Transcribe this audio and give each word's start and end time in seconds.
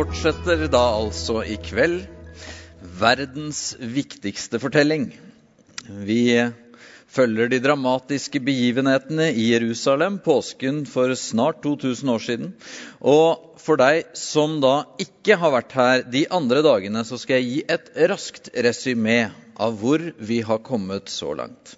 fortsetter 0.00 0.62
da 0.72 0.80
altså 0.96 1.42
i 1.44 1.58
kveld 1.60 2.06
verdens 2.96 3.74
viktigste 3.76 4.56
fortelling. 4.62 5.10
Vi 6.08 6.22
følger 7.10 7.50
de 7.52 7.58
dramatiske 7.60 8.40
begivenhetene 8.46 9.26
i 9.28 9.50
Jerusalem 9.50 10.16
påsken 10.24 10.86
for 10.88 11.12
snart 11.20 11.60
2000 11.66 12.12
år 12.14 12.24
siden. 12.24 12.54
Og 13.04 13.60
for 13.60 13.76
deg 13.82 14.14
som 14.16 14.56
da 14.64 14.86
ikke 15.04 15.36
har 15.42 15.52
vært 15.58 15.76
her 15.76 16.06
de 16.16 16.24
andre 16.32 16.64
dagene, 16.64 17.04
så 17.04 17.20
skal 17.20 17.42
jeg 17.42 17.50
gi 17.50 17.60
et 17.76 17.92
raskt 18.14 18.48
resymé 18.56 19.18
av 19.60 19.76
hvor 19.82 20.06
vi 20.16 20.40
har 20.48 20.64
kommet 20.64 21.12
så 21.12 21.34
langt. 21.36 21.76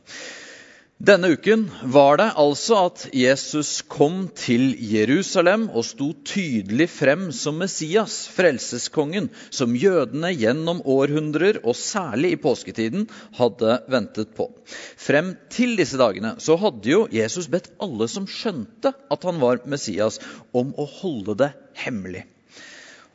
Denne 1.03 1.33
uken 1.35 1.65
var 1.91 2.21
det 2.21 2.29
altså 2.39 2.77
at 2.87 3.05
Jesus 3.11 3.81
kom 3.91 4.29
til 4.39 4.69
Jerusalem 4.87 5.65
og 5.75 5.83
sto 5.89 6.13
tydelig 6.23 6.87
frem 6.95 7.25
som 7.35 7.57
Messias, 7.59 8.21
frelseskongen, 8.31 9.27
som 9.51 9.75
jødene 9.75 10.31
gjennom 10.31 10.79
århundrer, 10.87 11.59
og 11.67 11.75
særlig 11.75 12.37
i 12.37 12.39
påsketiden, 12.45 13.09
hadde 13.35 13.81
ventet 13.91 14.31
på. 14.39 14.47
Frem 14.95 15.35
til 15.51 15.75
disse 15.81 15.99
dagene 15.99 16.37
så 16.39 16.55
hadde 16.63 16.95
jo 16.95 17.09
Jesus 17.11 17.51
bedt 17.51 17.73
alle 17.83 18.07
som 18.07 18.31
skjønte 18.31 18.95
at 18.95 19.27
han 19.27 19.43
var 19.43 19.67
Messias, 19.67 20.23
om 20.55 20.71
å 20.79 20.87
holde 21.01 21.35
det 21.43 21.51
hemmelig. 21.83 22.29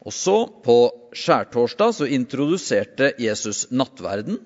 Og 0.07 0.13
så, 0.15 0.35
på 0.63 0.75
skjærtorsdag, 1.11 1.89
så 1.97 2.05
introduserte 2.15 3.09
Jesus 3.19 3.65
nattverden. 3.75 4.37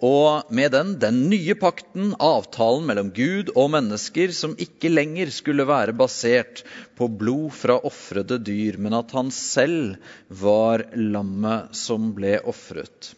Og 0.00 0.48
med 0.48 0.72
den 0.72 0.94
den 1.02 1.18
nye 1.28 1.56
pakten, 1.60 2.14
avtalen 2.16 2.86
mellom 2.88 3.10
Gud 3.12 3.52
og 3.52 3.68
mennesker, 3.74 4.32
som 4.32 4.56
ikke 4.56 4.88
lenger 4.88 5.28
skulle 5.34 5.68
være 5.68 5.92
basert 5.92 6.64
på 6.96 7.10
blod 7.20 7.52
fra 7.52 7.76
ofrede 7.84 8.40
dyr, 8.40 8.80
men 8.80 8.96
at 8.96 9.12
han 9.12 9.28
selv 9.34 9.98
var 10.32 10.86
lammet 10.96 11.76
som 11.76 12.14
ble 12.16 12.38
ofret. 12.40 13.12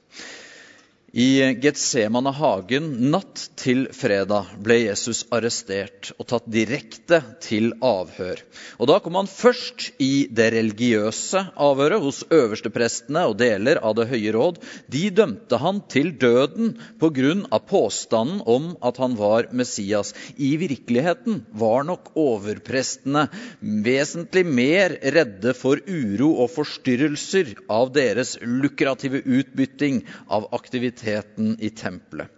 I 1.13 1.53
Getsemane 1.61 2.31
hagen 2.33 2.87
natt 3.13 3.43
til 3.61 3.83
fredag 3.93 4.55
ble 4.65 4.79
Jesus 4.87 5.27
arrestert 5.29 6.09
og 6.17 6.25
tatt 6.31 6.47
direkte 6.49 7.19
til 7.45 7.75
avhør. 7.85 8.39
Og 8.81 8.89
Da 8.89 8.97
kom 9.05 9.19
han 9.21 9.29
først 9.29 9.91
i 10.01 10.25
det 10.33 10.47
religiøse 10.55 11.43
avhøret 11.53 12.01
hos 12.01 12.23
øversteprestene 12.33 13.27
og 13.29 13.37
deler 13.43 13.83
av 13.85 13.99
Det 13.99 14.07
høye 14.09 14.33
råd. 14.33 14.63
De 14.89 15.03
dømte 15.11 15.59
han 15.61 15.83
til 15.93 16.15
døden 16.17 16.79
pga. 16.97 17.61
påstanden 17.69 18.41
om 18.47 18.77
at 18.81 18.97
han 18.97 19.15
var 19.15 19.53
Messias. 19.53 20.15
I 20.39 20.57
virkeligheten 20.57 21.45
var 21.53 21.85
nok 21.85 22.17
overprestene 22.17 23.29
vesentlig 23.61 24.47
mer 24.47 24.97
redde 24.97 25.53
for 25.53 25.77
uro 25.77 26.41
og 26.41 26.51
forstyrrelser 26.57 27.53
av 27.69 27.93
deres 27.93 28.39
lukrative 28.41 29.21
utbytting 29.21 30.07
av 30.31 30.49
aktivitet 30.55 31.02
aktiviteten 31.03 31.57
i 31.61 31.71
tempelet. 31.71 32.29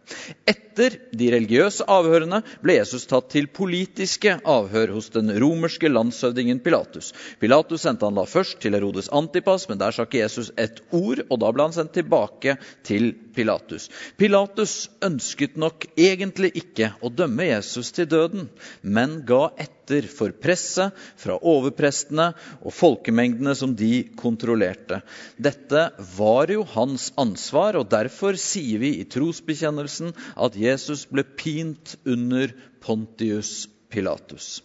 Etter 0.46 0.96
de 1.12 1.30
religiøse 1.32 1.84
avhørene 1.88 2.42
ble 2.62 2.76
Jesus 2.78 3.06
tatt 3.06 3.30
til 3.32 3.46
politiske 3.46 4.38
avhør 4.44 4.94
hos 4.96 5.10
den 5.14 5.30
romerske 5.40 5.88
landshøvdingen 5.88 6.60
Pilatus. 6.64 7.12
Pilatus 7.40 7.84
sendte 7.84 8.06
han 8.06 8.16
da 8.16 8.24
først 8.24 8.60
til 8.60 8.74
Herodes 8.74 9.08
Antipas, 9.12 9.68
men 9.68 9.78
der 9.78 9.92
sa 9.92 10.04
ikke 10.04 10.22
Jesus 10.22 10.50
et 10.56 10.82
ord, 10.92 11.24
og 11.30 11.40
da 11.40 11.52
ble 11.52 11.68
han 11.68 11.76
sendt 11.76 11.94
tilbake 11.96 12.56
til 12.84 13.14
Pilatus. 13.34 13.90
Pilatus 14.16 14.90
ønsket 15.04 15.56
nok 15.56 15.86
egentlig 15.96 16.54
ikke 16.56 16.94
å 17.00 17.12
dømme 17.12 17.48
Jesus 17.48 17.92
til 17.92 18.08
døden, 18.08 18.48
men 18.82 19.22
ga 19.28 19.48
etter 19.56 19.83
for 20.10 20.32
presset 20.32 20.94
fra 21.20 21.36
overprestene 21.36 22.30
og 22.62 22.72
folkemengdene 22.72 23.54
som 23.58 23.74
de 23.76 24.04
kontrollerte. 24.16 25.02
Dette 25.36 25.90
var 26.16 26.50
jo 26.50 26.64
hans 26.74 27.10
ansvar, 27.20 27.76
og 27.76 27.90
derfor 27.92 28.38
sier 28.40 28.80
vi 28.80 28.94
i 29.00 29.04
trosbekjennelsen 29.04 30.14
at 30.36 30.56
Jesus 30.56 31.06
ble 31.10 31.24
pint 31.24 31.96
under 32.04 32.54
Pontius 32.80 33.68
Pilatus. 33.90 34.62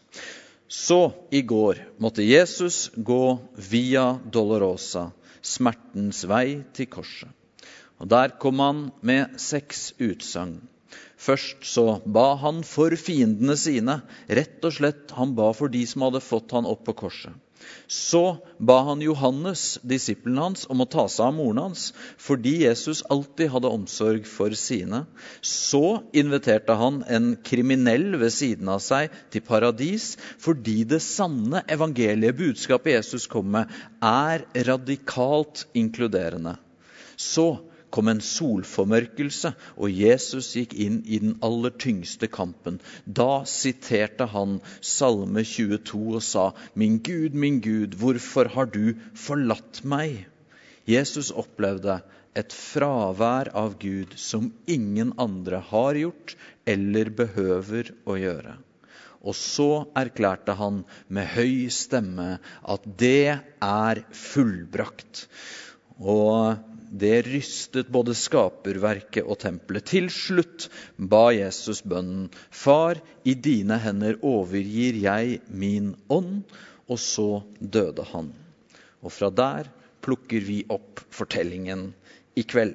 Så 0.69 1.11
i 1.33 1.41
går 1.41 1.81
måtte 1.97 2.23
Jesus 2.23 2.91
gå 2.95 3.39
via 3.71 4.19
Dolorosa, 4.29 5.09
smertens 5.41 6.23
vei 6.29 6.61
til 6.77 6.89
korset. 6.91 7.29
Og 7.99 8.07
Der 8.07 8.35
kom 8.39 8.59
han 8.63 8.83
med 9.01 9.39
seks 9.41 9.93
utsagn. 9.99 10.61
Først 11.19 11.65
så 11.67 11.85
ba 12.05 12.33
han 12.39 12.63
for 12.67 12.95
fiendene 12.99 13.57
sine. 13.59 13.99
Rett 14.29 14.63
og 14.63 14.75
slett, 14.77 15.11
han 15.17 15.35
ba 15.37 15.51
for 15.57 15.71
de 15.71 15.83
som 15.89 16.07
hadde 16.07 16.23
fått 16.23 16.55
han 16.55 16.69
opp 16.69 16.85
på 16.87 16.97
korset. 17.05 17.35
Så 17.87 18.37
ba 18.57 18.77
han 18.87 19.01
Johannes, 19.01 19.79
disippelen 19.83 20.37
hans, 20.39 20.65
om 20.69 20.83
å 20.83 20.87
ta 20.89 21.05
seg 21.11 21.25
av 21.27 21.35
moren 21.35 21.61
hans, 21.63 21.89
fordi 22.21 22.53
Jesus 22.63 23.01
alltid 23.11 23.51
hadde 23.53 23.71
omsorg 23.73 24.27
for 24.29 24.55
sine. 24.57 25.03
Så 25.41 25.99
inviterte 26.15 26.77
han 26.79 27.01
en 27.07 27.33
kriminell 27.45 28.13
ved 28.21 28.33
siden 28.35 28.71
av 28.71 28.83
seg 28.85 29.13
til 29.33 29.43
paradis, 29.45 30.13
fordi 30.39 30.83
det 30.87 31.01
sanne 31.03 31.65
evangeliet, 31.67 32.37
budskapet 32.39 32.95
Jesus 32.95 33.27
kom 33.31 33.51
med, 33.57 33.71
er 33.99 34.47
radikalt 34.69 35.65
inkluderende. 35.77 36.55
Så 37.19 37.49
kom 37.93 38.09
en 38.11 38.21
solformørkelse, 38.23 39.53
og 39.77 39.93
Jesus 39.93 40.51
gikk 40.57 40.75
inn 40.77 40.99
i 41.05 41.19
den 41.23 41.37
aller 41.45 41.73
tyngste 41.81 42.29
kampen. 42.31 42.79
Da 43.05 43.45
siterte 43.49 44.29
han 44.33 44.59
Salme 44.81 45.43
22 45.47 46.03
og 46.19 46.23
sa, 46.25 46.45
Min 46.73 46.99
Gud, 47.05 47.33
min 47.33 47.59
Gud, 47.65 47.97
hvorfor 47.99 48.51
har 48.55 48.69
du 48.73 48.95
forlatt 49.13 49.83
meg? 49.83 50.25
Jesus 50.89 51.29
opplevde 51.31 51.99
et 52.37 52.53
fravær 52.53 53.51
av 53.57 53.75
Gud 53.81 54.15
som 54.17 54.51
ingen 54.69 55.13
andre 55.21 55.61
har 55.71 55.97
gjort 55.97 56.35
eller 56.69 57.11
behøver 57.13 57.93
å 58.05 58.17
gjøre. 58.19 58.55
Og 59.19 59.35
så 59.35 59.69
erklærte 59.99 60.55
han 60.55 60.83
med 61.11 61.27
høy 61.33 61.67
stemme 61.73 62.37
at 62.63 62.85
det 63.01 63.39
er 63.65 64.03
fullbrakt. 64.15 65.25
Og 65.99 66.55
det 66.91 67.21
rystet 67.27 67.89
både 67.93 68.15
skaperverket 68.17 69.25
og 69.25 69.39
tempelet. 69.43 69.85
Til 69.85 70.09
slutt 70.13 70.67
ba 70.97 71.29
Jesus 71.35 71.83
bønnen, 71.85 72.29
Far, 72.49 72.99
i 73.23 73.35
dine 73.35 73.77
hender 73.81 74.17
overgir 74.25 74.97
jeg 74.97 75.39
min 75.49 75.93
ånd. 76.09 76.43
Og 76.89 76.97
så 76.97 77.43
døde 77.61 78.05
han. 78.11 78.31
Og 79.05 79.13
fra 79.13 79.29
der 79.29 79.69
plukker 80.01 80.41
vi 80.41 80.63
opp 80.73 81.03
fortellingen 81.13 81.91
i 82.39 82.43
kveld. 82.47 82.73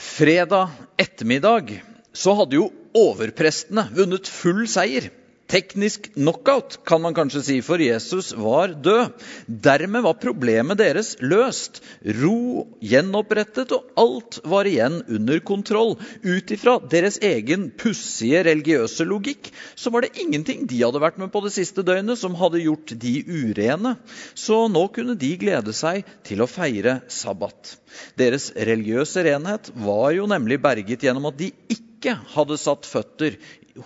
Fredag 0.00 0.72
ettermiddag 0.96 1.74
så 2.16 2.32
hadde 2.38 2.56
jo 2.56 2.70
overprestene 2.96 3.84
vunnet 3.92 4.30
full 4.30 4.64
seier. 4.70 5.10
Teknisk 5.50 6.12
knockout, 6.14 6.76
kan 6.86 7.02
man 7.02 7.14
kanskje 7.16 7.42
si, 7.42 7.56
for 7.66 7.82
Jesus 7.82 8.30
var 8.38 8.70
død. 8.84 9.16
Dermed 9.46 10.04
var 10.06 10.18
problemet 10.22 10.78
deres 10.78 11.16
løst. 11.18 11.80
Ro 12.20 12.68
gjenopprettet, 12.78 13.74
og 13.74 13.90
alt 13.98 14.38
var 14.46 14.70
igjen 14.70 15.00
under 15.10 15.42
kontroll. 15.42 15.96
Ut 16.22 16.54
ifra 16.54 16.76
deres 16.92 17.18
egen 17.26 17.68
pussige 17.74 18.44
religiøse 18.46 19.06
logikk 19.08 19.50
så 19.74 19.90
var 19.90 20.06
det 20.06 20.22
ingenting 20.22 20.68
de 20.70 20.80
hadde 20.84 21.02
vært 21.02 21.18
med 21.18 21.32
på 21.34 21.42
det 21.42 21.52
siste 21.56 21.82
døgnet 21.86 22.20
som 22.20 22.38
hadde 22.38 22.62
gjort 22.62 22.94
de 23.02 23.14
urene. 23.26 23.96
Så 24.38 24.68
nå 24.70 24.86
kunne 24.94 25.18
de 25.18 25.34
glede 25.40 25.74
seg 25.74 26.06
til 26.26 26.44
å 26.44 26.50
feire 26.50 27.00
sabbat. 27.10 27.74
Deres 28.20 28.52
religiøse 28.54 29.26
renhet 29.26 29.72
var 29.74 30.12
jo 30.14 30.30
nemlig 30.30 30.60
berget 30.62 31.02
gjennom 31.06 31.30
at 31.32 31.40
de 31.40 31.50
ikke 31.74 32.14
hadde 32.32 32.56
satt 32.60 32.86
føtter 32.88 33.34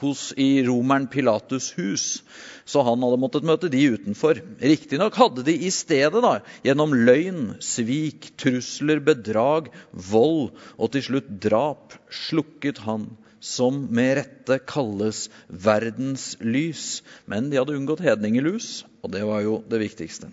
hos, 0.01 0.33
i 0.37 0.63
romeren 0.67 1.09
Pilatus' 1.13 1.73
hus, 1.79 2.23
så 2.65 2.83
han 2.87 3.03
hadde 3.05 3.21
måttet 3.21 3.47
møte 3.47 3.71
de 3.73 3.83
utenfor. 3.95 4.41
Riktignok 4.61 5.19
hadde 5.21 5.45
de 5.47 5.57
i 5.67 5.71
stedet, 5.75 6.23
da, 6.25 6.39
gjennom 6.67 6.95
løgn, 6.97 7.55
svik, 7.65 8.33
trusler, 8.41 9.03
bedrag, 9.05 9.71
vold 9.93 10.55
og 10.79 10.95
til 10.95 11.07
slutt 11.09 11.31
drap, 11.45 11.99
slukket 12.09 12.83
han 12.87 13.11
som 13.45 13.83
med 13.93 14.15
rette 14.23 14.59
kalles 14.65 15.27
verdens 15.49 16.33
lys. 16.41 17.03
Men 17.29 17.51
de 17.53 17.61
hadde 17.61 17.77
unngått 17.77 18.05
hedningelus, 18.05 18.83
og 19.05 19.13
det 19.13 19.25
var 19.29 19.45
jo 19.45 19.59
det 19.69 19.83
viktigste. 19.85 20.33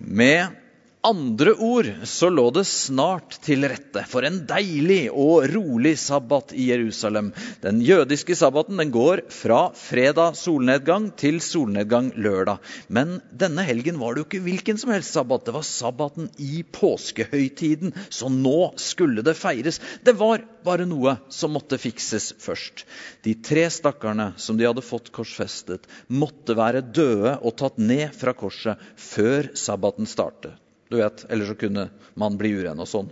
Med 0.00 0.63
andre 1.04 1.52
ord 1.60 1.88
så 2.08 2.30
lå 2.32 2.46
det 2.56 2.64
snart 2.68 3.36
til 3.44 3.66
rette 3.68 4.04
for 4.08 4.24
en 4.24 4.38
deilig 4.48 5.10
og 5.12 5.44
rolig 5.52 5.94
sabbat 6.00 6.54
i 6.56 6.70
Jerusalem. 6.70 7.28
Den 7.60 7.82
jødiske 7.84 8.36
sabbaten 8.38 8.80
den 8.80 8.92
går 8.94 9.26
fra 9.32 9.66
fredag 9.76 10.38
solnedgang 10.40 11.10
til 11.20 11.42
solnedgang 11.44 12.08
lørdag. 12.16 12.62
Men 12.88 13.18
denne 13.28 13.66
helgen 13.68 14.00
var 14.00 14.14
det 14.14 14.24
jo 14.24 14.28
ikke 14.30 14.42
hvilken 14.46 14.80
som 14.80 14.94
helst 14.94 15.12
sabbat. 15.12 15.44
Det 15.44 15.56
var 15.58 15.68
sabbaten 15.68 16.30
i 16.40 16.64
påskehøytiden, 16.64 17.92
så 18.08 18.32
nå 18.32 18.72
skulle 18.80 19.24
det 19.26 19.36
feires. 19.36 19.82
Det 20.04 20.16
var 20.16 20.46
bare 20.64 20.88
noe 20.88 21.18
som 21.28 21.52
måtte 21.52 21.78
fikses 21.80 22.32
først. 22.40 22.86
De 23.28 23.36
tre 23.44 23.68
stakkarene 23.68 24.32
som 24.40 24.56
de 24.56 24.64
hadde 24.68 24.84
fått 24.84 25.12
korsfestet, 25.14 25.84
måtte 26.08 26.56
være 26.56 26.84
døde 26.84 27.36
og 27.42 27.58
tatt 27.60 27.76
ned 27.76 28.14
fra 28.16 28.32
korset 28.36 28.80
før 28.96 29.52
sabbaten 29.58 30.08
startet. 30.08 30.56
Du 30.90 30.98
vet, 31.00 31.24
Ellers 31.28 31.52
så 31.52 31.58
kunne 31.58 31.88
man 32.20 32.38
bli 32.40 32.52
uren 32.60 32.82
og 32.82 32.90
sånn. 32.90 33.10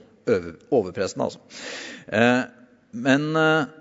Overpresten, 0.71 1.25
altså. 1.25 1.41
Eh, 2.07 2.45
men 2.93 3.33
eh, 3.39 3.73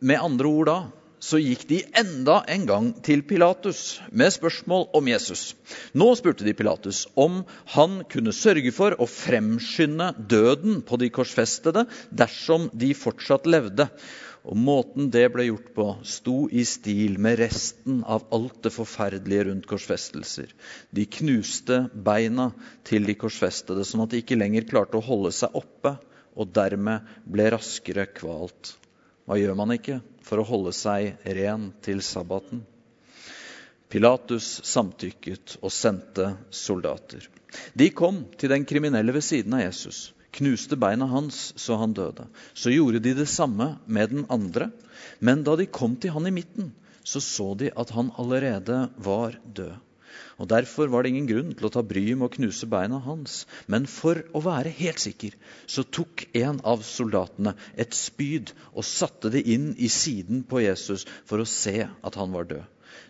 med 0.00 0.22
andre 0.22 0.48
ord 0.48 0.70
da 0.70 0.78
så 1.20 1.36
gikk 1.36 1.66
de 1.68 1.82
enda 2.00 2.38
en 2.48 2.62
gang 2.64 2.86
til 3.04 3.20
Pilatus 3.28 4.00
med 4.08 4.32
spørsmål 4.32 4.86
om 4.96 5.10
Jesus. 5.10 5.50
Nå 5.92 6.08
spurte 6.16 6.46
de 6.46 6.54
Pilatus 6.56 7.02
om 7.20 7.42
han 7.74 8.00
kunne 8.08 8.32
sørge 8.32 8.72
for 8.72 8.96
å 8.96 9.08
fremskynde 9.10 10.14
døden 10.32 10.80
på 10.86 10.96
de 11.02 11.10
korsfestede 11.12 11.84
dersom 12.08 12.70
de 12.72 12.94
fortsatt 12.96 13.44
levde. 13.52 13.90
Og 14.48 14.56
måten 14.56 15.10
det 15.12 15.26
ble 15.34 15.44
gjort 15.50 15.68
på, 15.76 15.86
sto 16.06 16.46
i 16.48 16.62
stil 16.64 17.18
med 17.20 17.38
resten 17.42 18.00
av 18.08 18.24
alt 18.32 18.62
det 18.64 18.72
forferdelige 18.72 19.50
rundt 19.50 19.66
korsfestelser. 19.68 20.54
De 20.96 21.04
knuste 21.04 21.82
beina 21.92 22.50
til 22.88 23.04
de 23.04 23.16
korsfestede, 23.20 23.84
sånn 23.84 24.06
at 24.06 24.14
de 24.14 24.22
ikke 24.22 24.38
lenger 24.40 24.68
klarte 24.70 24.96
å 24.96 25.04
holde 25.04 25.32
seg 25.36 25.56
oppe, 25.60 25.98
og 26.40 26.54
dermed 26.56 27.04
ble 27.28 27.50
raskere 27.52 28.06
kvalt. 28.16 28.76
Hva 29.28 29.36
gjør 29.36 29.58
man 29.58 29.74
ikke 29.76 29.98
for 30.24 30.40
å 30.40 30.46
holde 30.48 30.72
seg 30.74 31.20
ren 31.36 31.68
til 31.84 32.00
sabbaten? 32.04 32.64
Pilatus 33.90 34.60
samtykket 34.70 35.58
og 35.60 35.74
sendte 35.74 36.30
soldater. 36.54 37.26
De 37.74 37.90
kom 37.92 38.22
til 38.38 38.54
den 38.54 38.64
kriminelle 38.64 39.12
ved 39.12 39.26
siden 39.26 39.58
av 39.58 39.66
Jesus 39.66 40.12
knuste 40.36 40.78
beina 40.80 41.08
hans 41.10 41.50
så 41.60 41.78
han 41.80 41.94
døde. 41.96 42.26
Så 42.54 42.72
gjorde 42.74 43.02
de 43.02 43.14
det 43.18 43.28
samme 43.30 43.74
med 43.86 44.14
den 44.14 44.26
andre. 44.30 44.70
Men 45.18 45.44
da 45.46 45.56
de 45.56 45.66
kom 45.66 45.96
til 46.00 46.14
han 46.14 46.28
i 46.28 46.34
midten, 46.34 46.72
så 47.04 47.22
så 47.24 47.54
de 47.58 47.70
at 47.76 47.92
han 47.96 48.12
allerede 48.20 48.88
var 49.00 49.38
død. 49.44 49.78
Og 50.40 50.48
Derfor 50.48 50.88
var 50.88 51.04
det 51.04 51.12
ingen 51.12 51.28
grunn 51.28 51.52
til 51.52 51.68
å 51.68 51.72
ta 51.72 51.82
bryet 51.84 52.16
med 52.16 52.30
å 52.30 52.32
knuse 52.32 52.66
beina 52.70 52.98
hans. 53.04 53.44
Men 53.70 53.86
for 53.90 54.22
å 54.36 54.40
være 54.44 54.72
helt 54.78 55.02
sikker 55.02 55.36
så 55.68 55.84
tok 55.84 56.24
en 56.36 56.62
av 56.66 56.84
soldatene 56.86 57.54
et 57.76 57.96
spyd 57.96 58.54
og 58.72 58.86
satte 58.88 59.32
det 59.34 59.44
inn 59.52 59.74
i 59.76 59.90
siden 59.92 60.42
på 60.48 60.62
Jesus 60.64 61.06
for 61.28 61.42
å 61.42 61.48
se 61.48 61.84
at 61.86 62.18
han 62.20 62.32
var 62.36 62.48
død. 62.50 62.64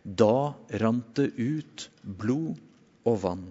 Da 0.05 0.55
rant 0.83 1.15
det 1.19 1.31
ut 1.39 1.89
blod 2.03 2.59
og 3.07 3.23
vann. 3.23 3.47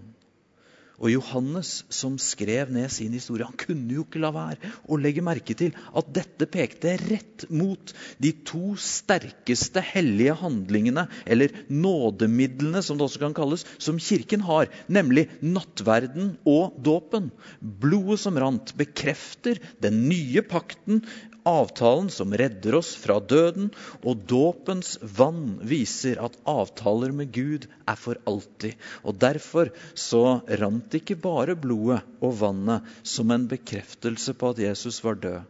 Og 1.00 1.12
Johannes, 1.14 1.84
som 1.94 2.18
skrev 2.20 2.72
ned 2.76 2.92
sin 2.92 3.14
historie, 3.16 3.48
han 3.48 3.58
kunne 3.60 3.96
jo 3.96 4.04
ikke 4.04 4.22
la 4.22 4.32
være 4.36 4.72
å 4.92 4.98
legge 5.00 5.24
merke 5.24 5.56
til 5.58 5.72
at 5.96 6.10
dette 6.16 6.48
pekte 6.52 6.96
rett 7.06 7.46
mot 7.50 7.94
de 8.20 8.34
to 8.48 8.74
sterkeste 8.80 9.84
hellige 9.94 10.36
handlingene, 10.42 11.06
eller 11.24 11.56
nådemidlene, 11.72 12.84
som 12.84 13.00
det 13.00 13.08
også 13.08 13.24
kan 13.24 13.38
kalles, 13.38 13.64
som 13.80 14.00
Kirken 14.00 14.44
har, 14.48 14.68
nemlig 14.92 15.30
nattverden 15.40 16.34
og 16.50 16.80
dåpen. 16.84 17.32
Blodet 17.62 18.20
som 18.26 18.40
rant, 18.40 18.76
bekrefter 18.80 19.62
den 19.84 20.04
nye 20.10 20.44
pakten 20.44 21.04
avtalen 21.50 22.10
som 22.14 22.34
redder 22.38 22.78
oss 22.80 22.92
fra 23.00 23.18
døden, 23.20 23.70
og 24.06 24.24
dåpens 24.30 24.96
vann 25.02 25.58
viser 25.66 26.22
at 26.24 26.38
avtaler 26.50 27.14
med 27.16 27.32
Gud 27.36 27.68
er 27.90 28.00
for 28.00 28.20
alltid. 28.30 28.78
Og 29.04 29.18
Derfor 29.20 29.72
så 29.94 30.42
rant 30.62 30.96
ikke 30.96 31.18
bare 31.20 31.58
blodet 31.60 32.02
og 32.22 32.38
vannet 32.42 32.88
som 33.04 33.32
en 33.34 33.48
bekreftelse 33.50 34.36
på 34.38 34.54
at 34.54 34.62
Jesus 34.64 35.02
var 35.06 35.20
død. 35.22 35.42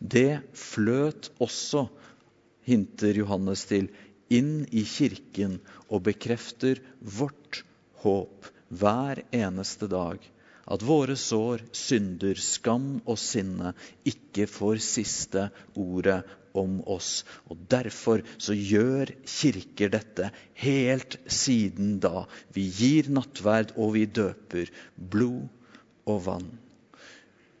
Det 0.00 0.40
fløt 0.56 1.32
også, 1.42 1.88
hinter 2.64 3.16
Johannes 3.18 3.66
til, 3.68 3.90
inn 4.30 4.62
i 4.70 4.84
kirken 4.86 5.58
og 5.88 6.04
bekrefter 6.06 6.78
vårt 7.00 7.64
håp 8.04 8.46
hver 8.70 9.24
eneste 9.34 9.88
dag 9.90 10.22
at 10.70 10.84
våre 10.86 11.16
sår, 11.18 11.64
synder, 11.74 12.38
skam 12.38 13.00
og 13.04 13.18
sinne 13.18 13.72
ikke 14.06 14.46
får 14.50 14.78
siste 14.84 15.48
ordet 15.74 16.20
om 16.56 16.78
oss. 16.90 17.24
Og 17.50 17.58
Derfor 17.70 18.22
så 18.38 18.54
gjør 18.54 19.12
kirker 19.26 19.92
dette 19.92 20.30
helt 20.62 21.18
siden 21.26 21.98
da. 22.02 22.26
Vi 22.54 22.68
gir 22.70 23.10
nattverd, 23.12 23.74
og 23.76 23.94
vi 23.98 24.06
døper 24.06 24.70
blod 24.94 25.48
og 26.10 26.24
vann. 26.26 26.50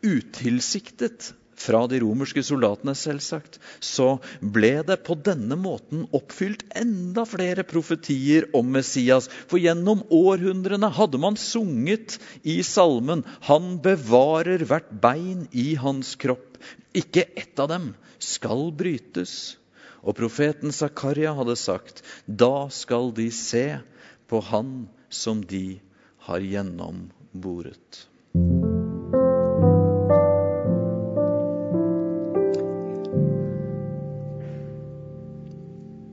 Utilsiktet 0.06 1.34
fra 1.60 1.82
de 1.90 2.00
romerske 2.00 2.42
soldatene, 2.46 2.94
selvsagt, 2.96 3.58
så 3.84 4.14
ble 4.40 4.72
det 4.88 5.00
på 5.06 5.16
denne 5.28 5.58
måten 5.60 6.06
oppfylt 6.16 6.64
enda 6.78 7.26
flere 7.28 7.66
profetier 7.68 8.48
om 8.56 8.70
Messias. 8.72 9.28
For 9.50 9.60
gjennom 9.60 10.02
århundrene 10.14 10.88
hadde 10.96 11.20
man 11.20 11.36
sunget 11.40 12.18
i 12.42 12.60
salmen 12.66 13.24
'Han 13.48 13.78
bevarer 13.84 14.64
hvert 14.64 14.90
bein 15.02 15.48
i 15.52 15.74
hans 15.74 16.16
kropp'. 16.16 16.60
Ikke 16.96 17.28
ett 17.36 17.58
av 17.60 17.68
dem 17.68 17.94
skal 18.18 18.70
brytes. 18.72 19.56
Og 20.02 20.16
profeten 20.16 20.72
Zakaria 20.72 21.34
hadde 21.36 21.56
sagt 21.56 22.02
'Da 22.26 22.68
skal 22.72 23.12
de 23.12 23.30
se 23.30 23.80
på 24.28 24.40
Han 24.40 24.88
som 25.10 25.44
de 25.44 25.80
har 26.26 26.40
gjennomboret'. 26.40 28.09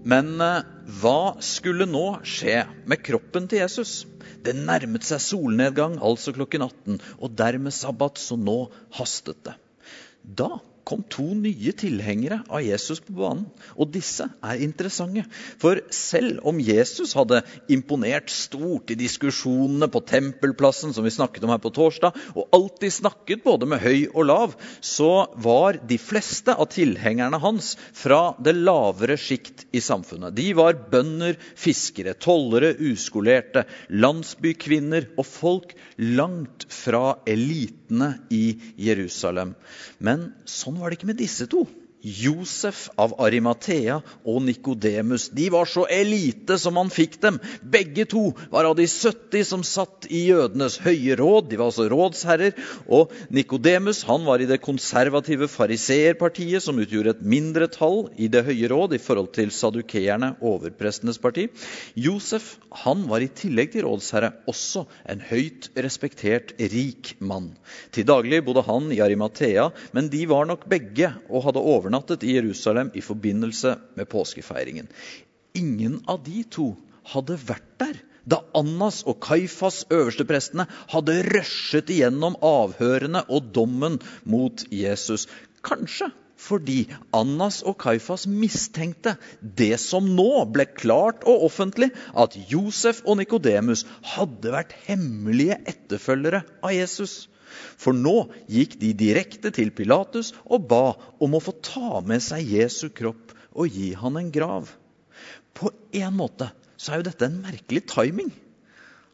Men 0.07 0.37
eh, 0.43 0.67
hva 1.01 1.35
skulle 1.43 1.87
nå 1.89 2.05
skje 2.27 2.61
med 2.87 3.03
kroppen 3.03 3.49
til 3.51 3.63
Jesus? 3.63 4.05
Det 4.45 4.55
nærmet 4.55 5.03
seg 5.07 5.19
solnedgang, 5.23 5.97
altså 5.99 6.33
klokken 6.35 6.63
18, 6.63 7.01
og 7.19 7.35
dermed 7.35 7.75
sabbat, 7.75 8.21
så 8.21 8.37
nå 8.39 8.59
hastet 8.99 9.41
det. 9.47 9.57
Da 10.23 10.57
kom 10.87 11.03
to 11.11 11.25
nye 11.35 11.73
tilhengere 11.75 12.39
av 12.47 12.63
Jesus 12.63 13.01
på 13.03 13.15
banen. 13.17 13.45
Og 13.75 13.91
disse 13.91 14.27
er 14.45 14.61
interessante. 14.63 15.25
For 15.59 15.81
selv 15.93 16.39
om 16.47 16.61
Jesus 16.63 17.11
hadde 17.17 17.41
imponert 17.73 18.31
stort 18.31 18.93
i 18.93 18.97
diskusjonene 18.99 19.89
på 19.91 20.01
Tempelplassen, 20.07 20.93
som 20.95 21.03
vi 21.03 21.11
snakket 21.13 21.43
om 21.43 21.51
her 21.51 21.61
på 21.63 21.73
torsdag, 21.75 22.15
og 22.35 22.55
alltid 22.55 22.95
snakket 22.95 23.43
både 23.43 23.67
med 23.69 23.83
høy 23.83 24.07
og 24.13 24.29
lav, 24.29 24.55
så 24.79 25.27
var 25.43 25.81
de 25.89 25.99
fleste 25.99 26.55
av 26.55 26.69
tilhengerne 26.71 27.41
hans 27.43 27.73
fra 27.95 28.21
det 28.43 28.55
lavere 28.55 29.19
sjikt 29.19 29.67
i 29.75 29.83
samfunnet. 29.83 30.35
De 30.37 30.53
var 30.57 30.79
bønder, 30.91 31.35
fiskere, 31.59 32.15
tollere, 32.15 32.71
uskolerte, 32.79 33.65
landsbykvinner 33.91 35.11
og 35.17 35.27
folk 35.27 35.75
langt 35.99 36.67
fra 36.71 37.17
elitene 37.27 38.13
i 38.31 38.45
Jerusalem. 38.79 39.55
Men 39.99 40.29
sånn 40.47 40.76
var 40.79 40.89
det 40.89 40.99
ikke 40.99 41.09
med 41.09 41.19
disse 41.19 41.45
to. 41.45 41.67
Josef 42.07 42.87
av 42.95 43.15
Arimathea 43.21 43.99
og 44.27 44.39
Nikodemus. 44.45 45.27
De 45.35 45.49
var 45.51 45.67
så 45.67 45.83
elite 45.91 46.57
som 46.61 46.77
man 46.77 46.91
fikk 46.93 47.17
dem. 47.23 47.39
Begge 47.61 48.07
to 48.09 48.29
var 48.53 48.69
av 48.69 48.77
de 48.79 48.85
70 48.87 49.43
som 49.47 49.65
satt 49.67 50.07
i 50.07 50.27
jødenes 50.29 50.79
høye 50.85 51.17
råd. 51.19 51.49
De 51.51 51.59
var 51.59 51.71
altså 51.71 51.87
rådsherrer. 51.91 52.55
Og 52.87 53.11
Nikodemus 53.33 54.03
var 54.07 54.41
i 54.41 54.47
det 54.49 54.61
konservative 54.63 55.49
fariseerpartiet, 55.51 56.63
som 56.63 56.79
utgjorde 56.79 57.17
et 57.17 57.25
mindretall 57.25 58.07
i 58.15 58.29
det 58.31 58.45
høye 58.47 58.71
råd 58.71 58.95
i 58.95 59.01
forhold 59.01 59.33
til 59.35 59.51
sadukeerne, 59.51 60.35
overprestenes 60.41 61.19
parti. 61.19 61.47
Josef 61.99 62.55
han 62.85 63.05
var 63.09 63.23
i 63.23 63.31
tillegg 63.31 63.73
til 63.73 63.87
rådsherre 63.87 64.31
også 64.47 64.85
en 65.09 65.21
høyt 65.27 65.69
respektert, 65.75 66.55
rik 66.57 67.15
mann. 67.19 67.51
Til 67.91 68.07
daglig 68.07 68.43
bodde 68.45 68.63
han 68.67 68.91
i 68.93 69.01
Arimathea, 69.03 69.69
men 69.95 70.11
de 70.13 70.23
var 70.29 70.47
nok 70.47 70.67
begge 70.69 71.11
og 71.27 71.47
hadde 71.47 71.63
overnattet 71.63 71.96
i 72.21 72.33
Jerusalem 72.35 72.91
i 72.93 73.01
forbindelse 73.01 73.77
med 73.95 74.09
påskefeiringen. 74.09 74.87
Ingen 75.53 76.03
av 76.07 76.23
de 76.23 76.43
to 76.43 76.75
hadde 77.13 77.39
vært 77.47 77.71
der 77.79 77.97
da 78.27 78.41
Annas 78.59 79.03
og 79.07 79.21
Kaifas, 79.23 79.85
øversteprestene, 79.93 80.67
hadde 80.91 81.21
rushet 81.29 81.89
igjennom 81.93 82.35
avhørene 82.43 83.23
og 83.31 83.53
dommen 83.55 84.01
mot 84.27 84.65
Jesus. 84.71 85.27
Kanskje 85.63 86.11
fordi 86.37 86.83
Annas 87.17 87.63
og 87.65 87.79
Kaifas 87.81 88.27
mistenkte 88.29 89.15
det 89.41 89.79
som 89.81 90.05
nå 90.17 90.43
ble 90.53 90.67
klart 90.69 91.25
og 91.25 91.47
offentlig, 91.47 91.89
at 92.13 92.37
Josef 92.51 93.01
og 93.05 93.17
Nikodemus 93.21 93.85
hadde 94.13 94.53
vært 94.53 94.75
hemmelige 94.85 95.57
etterfølgere 95.65 96.43
av 96.61 96.75
Jesus. 96.75 97.25
For 97.79 97.95
nå 97.95 98.27
gikk 98.51 98.77
de 98.81 98.91
direkte 98.97 99.51
til 99.55 99.71
Pilatus 99.75 100.33
og 100.45 100.67
ba 100.71 100.95
om 101.23 101.37
å 101.37 101.43
få 101.43 101.55
ta 101.63 102.01
med 102.05 102.23
seg 102.23 102.49
Jesu 102.57 102.87
kropp 102.93 103.33
og 103.57 103.73
gi 103.73 103.91
han 103.97 104.19
en 104.19 104.31
grav. 104.33 104.69
På 105.57 105.71
en 105.95 106.17
måte 106.17 106.51
så 106.77 106.93
er 106.93 107.01
jo 107.01 107.07
dette 107.09 107.27
en 107.27 107.41
merkelig 107.41 107.85
timing. 107.89 108.31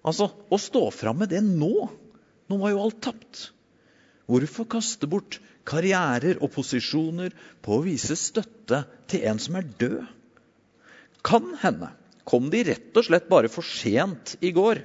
Altså, 0.03 0.27
Å 0.51 0.57
stå 0.59 0.89
fram 0.91 1.21
med 1.23 1.31
det 1.31 1.43
nå 1.45 1.89
Nå 2.51 2.57
var 2.59 2.73
jo 2.73 2.81
alt 2.83 2.99
tapt. 3.05 3.45
Hvorfor 4.27 4.67
kaste 4.75 5.07
bort 5.07 5.37
karrierer 5.67 6.41
og 6.43 6.51
posisjoner 6.51 7.31
på 7.63 7.77
å 7.77 7.83
vise 7.85 8.17
støtte 8.19 8.81
til 9.09 9.23
en 9.31 9.39
som 9.39 9.55
er 9.55 9.69
død? 9.79 10.01
Kan 11.23 11.53
hende 11.61 11.93
kom 12.27 12.49
de 12.51 12.65
rett 12.67 12.99
og 12.99 13.07
slett 13.07 13.29
bare 13.31 13.51
for 13.51 13.65
sent 13.67 14.35
i 14.43 14.51
går. 14.55 14.83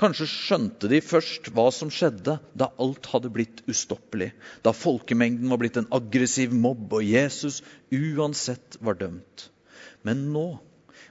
Kanskje 0.00 0.26
skjønte 0.30 0.88
de 0.88 1.02
først 1.04 1.50
hva 1.52 1.66
som 1.74 1.90
skjedde 1.92 2.38
da 2.58 2.70
alt 2.80 3.08
hadde 3.12 3.30
blitt 3.34 3.60
ustoppelig. 3.68 4.30
Da 4.64 4.72
folkemengden 4.76 5.50
var 5.52 5.60
blitt 5.60 5.76
en 5.80 5.90
aggressiv 5.92 6.54
mobb, 6.56 6.88
og 6.96 7.04
Jesus 7.04 7.60
uansett 7.92 8.78
var 8.80 8.96
dømt. 9.00 9.48
Men 10.06 10.30
nå 10.32 10.46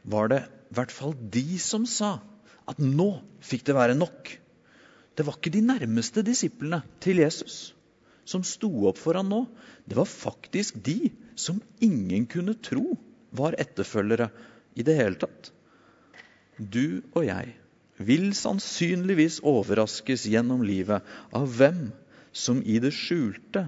var 0.04 0.32
det 0.32 0.42
i 0.72 0.78
hvert 0.78 0.94
fall 0.94 1.14
de 1.34 1.60
som 1.62 1.86
sa 1.86 2.18
at 2.72 2.82
nå 2.82 3.12
fikk 3.44 3.68
det 3.68 3.78
være 3.78 3.98
nok. 4.00 4.34
Det 5.14 5.28
var 5.28 5.38
ikke 5.38 5.54
de 5.54 5.64
nærmeste 5.66 6.24
disiplene 6.26 6.82
til 7.04 7.22
Jesus 7.22 7.76
som 8.32 8.44
sto 8.48 8.70
opp 8.90 9.00
for 9.02 9.18
han 9.18 9.30
nå. 9.30 9.44
Det 9.86 9.98
var 9.98 10.10
faktisk 10.10 10.78
de 10.86 11.12
som 11.36 11.60
ingen 11.84 12.28
kunne 12.30 12.56
tro 12.64 12.96
var 13.36 13.58
etterfølgere 13.60 14.30
i 14.78 14.86
det 14.88 14.96
hele 14.98 15.20
tatt. 15.20 15.52
Du 16.58 17.02
og 17.14 17.26
jeg 17.28 17.58
vil 18.08 18.32
sannsynligvis 18.38 19.40
overraskes 19.48 20.26
gjennom 20.30 20.64
livet 20.66 21.06
av 21.36 21.48
hvem 21.58 21.90
som 22.32 22.62
i 22.64 22.80
det 22.84 22.94
skjulte 22.96 23.68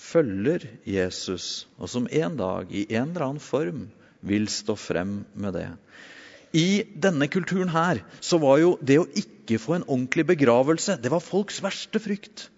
følger 0.00 0.64
Jesus, 0.88 1.66
og 1.76 1.90
som 1.92 2.08
en 2.08 2.38
dag 2.40 2.70
i 2.72 2.86
en 2.88 3.10
eller 3.10 3.26
annen 3.26 3.44
form 3.44 3.88
vil 4.26 4.48
stå 4.52 4.76
frem 4.78 5.20
med 5.34 5.56
det. 5.56 5.68
I 6.56 6.82
denne 6.98 7.28
kulturen 7.30 7.70
her 7.70 8.00
så 8.20 8.40
var 8.42 8.58
jo 8.58 8.72
det 8.82 8.98
å 8.98 9.10
ikke 9.16 9.60
få 9.62 9.76
en 9.76 9.86
ordentlig 9.86 10.26
begravelse 10.32 10.98
det 11.02 11.12
var 11.12 11.22
folks 11.22 11.60
verste 11.62 12.02
frykt. 12.02 12.48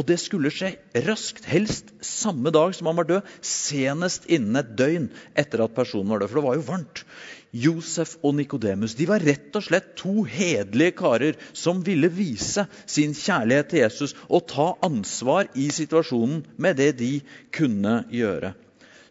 Og 0.00 0.06
det 0.08 0.16
skulle 0.22 0.48
skje 0.48 0.70
raskt, 1.04 1.44
helst 1.44 1.90
samme 2.00 2.48
dag 2.54 2.72
som 2.72 2.88
han 2.88 2.96
var 2.96 3.08
død. 3.10 3.26
Senest 3.44 4.24
innen 4.32 4.56
et 4.56 4.72
døgn 4.78 5.10
etter 5.36 5.60
at 5.66 5.76
personen 5.76 6.08
var 6.14 6.22
død. 6.22 6.30
For 6.30 6.40
det 6.40 6.46
var 6.46 6.56
jo 6.56 6.64
varmt. 6.70 7.02
Josef 7.50 8.14
og 8.22 8.36
Nikodemus 8.38 8.94
var 9.10 9.20
rett 9.26 9.56
og 9.58 9.66
slett 9.66 9.90
to 9.98 10.22
hederlige 10.24 10.94
karer 11.02 11.38
som 11.52 11.82
ville 11.84 12.08
vise 12.14 12.64
sin 12.86 13.12
kjærlighet 13.12 13.72
til 13.72 13.82
Jesus 13.82 14.14
og 14.28 14.46
ta 14.48 14.70
ansvar 14.86 15.50
i 15.58 15.66
situasjonen 15.74 16.44
med 16.56 16.78
det 16.80 16.94
de 17.02 17.12
kunne 17.52 18.04
gjøre. 18.14 18.54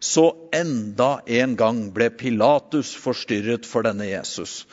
Så 0.00 0.24
enda 0.56 1.20
en 1.28 1.54
gang 1.60 1.84
ble 1.92 2.08
Pilatus 2.16 2.96
forstyrret 2.96 3.68
for 3.68 3.84
denne 3.84 4.08
Jesus. 4.08 4.64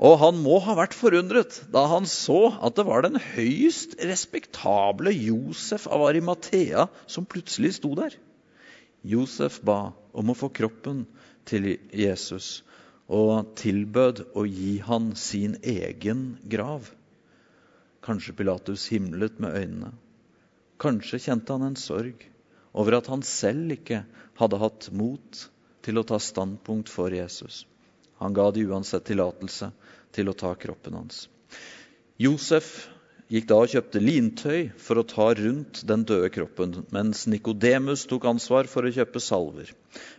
Og 0.00 0.16
han 0.22 0.38
må 0.40 0.56
ha 0.64 0.74
vært 0.78 0.96
forundret 0.96 1.58
da 1.72 1.84
han 1.90 2.06
så 2.08 2.54
at 2.64 2.78
det 2.78 2.86
var 2.88 3.04
den 3.04 3.20
høyst 3.20 3.98
respektable 4.00 5.12
Josef 5.12 5.84
av 5.86 6.06
Arimathea 6.08 6.86
som 7.06 7.28
plutselig 7.28 7.74
sto 7.76 7.92
der. 7.98 8.16
Josef 9.04 9.60
ba 9.60 9.92
om 10.16 10.32
å 10.32 10.38
få 10.38 10.48
kroppen 10.54 11.04
til 11.48 11.74
Jesus 11.92 12.62
og 13.12 13.52
tilbød 13.60 14.24
å 14.38 14.46
gi 14.48 14.78
han 14.86 15.12
sin 15.18 15.58
egen 15.60 16.38
grav. 16.48 16.88
Kanskje 18.02 18.34
Pilatus 18.38 18.86
himlet 18.90 19.38
med 19.42 19.58
øynene. 19.58 19.92
Kanskje 20.82 21.20
kjente 21.26 21.52
han 21.54 21.68
en 21.68 21.78
sorg 21.78 22.24
over 22.72 22.96
at 22.96 23.10
han 23.12 23.22
selv 23.26 23.76
ikke 23.76 24.02
hadde 24.40 24.58
hatt 24.62 24.88
mot 24.96 25.42
til 25.84 26.00
å 26.00 26.06
ta 26.06 26.18
standpunkt 26.22 26.90
for 26.90 27.12
Jesus. 27.12 27.66
Han 28.22 28.34
ga 28.34 28.48
de 28.54 28.64
uansett 28.70 29.04
tillatelse 29.10 29.72
til 30.12 30.30
å 30.30 30.36
ta 30.36 30.54
kroppen 30.58 30.98
hans. 31.00 31.26
Josef 32.20 32.72
gikk 33.32 33.48
da 33.48 33.62
og 33.64 33.72
kjøpte 33.72 34.02
lintøy 34.02 34.58
for 34.80 35.00
å 35.00 35.06
ta 35.08 35.30
rundt 35.38 35.82
den 35.88 36.04
døde 36.08 36.28
kroppen, 36.34 36.82
mens 36.92 37.24
Nikodemus 37.30 38.04
tok 38.10 38.28
ansvar 38.28 38.68
for 38.68 38.84
å 38.84 38.92
kjøpe 38.92 39.22
salver. 39.24 39.72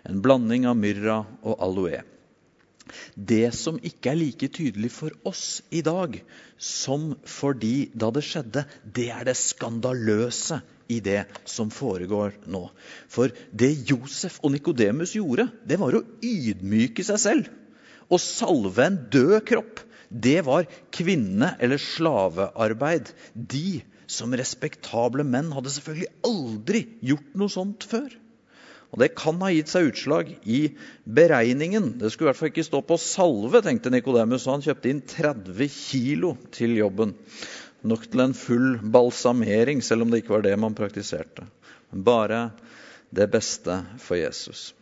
En 0.08 0.24
blanding 0.26 0.66
av 0.70 0.80
myrra 0.80 1.22
og 1.44 1.62
aloe. 1.62 2.02
Det 3.16 3.54
som 3.56 3.78
ikke 3.80 4.12
er 4.12 4.20
like 4.20 4.50
tydelig 4.52 4.90
for 4.92 5.14
oss 5.30 5.62
i 5.72 5.80
dag 5.86 6.18
som 6.60 7.14
for 7.24 7.56
de 7.56 7.88
da 7.96 8.10
det 8.12 8.26
skjedde, 8.28 8.66
det 8.84 9.08
er 9.14 9.30
det 9.30 9.38
skandaløse 9.40 10.60
i 10.92 11.00
det 11.04 11.22
som 11.48 11.72
foregår 11.72 12.36
nå. 12.52 12.66
For 13.08 13.32
det 13.56 13.72
Josef 13.88 14.42
og 14.44 14.52
Nikodemus 14.58 15.16
gjorde, 15.16 15.48
det 15.64 15.80
var 15.80 15.96
å 15.96 16.04
ydmyke 16.20 17.06
seg 17.08 17.22
selv 17.22 17.52
å 18.10 18.20
salve 18.22 18.86
en 18.86 19.00
død 19.12 19.40
kropp, 19.48 19.82
det 20.14 20.44
var 20.46 20.68
kvinne- 20.94 21.56
eller 21.60 21.82
slavearbeid. 21.82 23.10
De 23.34 23.82
som 24.08 24.34
respektable 24.38 25.26
menn 25.26 25.52
hadde 25.56 25.72
selvfølgelig 25.74 26.12
aldri 26.28 26.84
gjort 27.02 27.34
noe 27.40 27.50
sånt 27.50 27.88
før. 27.90 28.12
Og 28.94 29.00
Det 29.02 29.16
kan 29.18 29.40
ha 29.42 29.50
gitt 29.50 29.72
seg 29.72 29.90
utslag 29.90 30.30
i 30.46 30.76
beregningen. 31.10 31.98
Det 31.98 32.12
skulle 32.14 32.30
i 32.30 32.32
hvert 32.32 32.38
fall 32.38 32.52
ikke 32.52 32.68
stå 32.68 32.84
på 32.86 33.00
salve, 33.02 33.64
tenkte 33.66 33.90
Nikodemus, 33.90 34.46
og 34.46 34.60
han 34.60 34.66
kjøpte 34.68 34.92
inn 34.92 35.02
30 35.02 35.72
kilo 35.74 36.36
til 36.54 36.78
jobben. 36.78 37.16
Nok 37.84 38.06
til 38.06 38.22
en 38.22 38.38
full 38.38 38.78
balsamering, 38.94 39.82
selv 39.82 40.06
om 40.06 40.14
det 40.14 40.22
ikke 40.22 40.36
var 40.38 40.46
det 40.46 40.54
man 40.62 40.78
praktiserte. 40.78 41.48
Bare 41.90 42.52
det 43.10 43.32
beste 43.34 43.82
for 43.98 44.22
Jesus. 44.22 44.76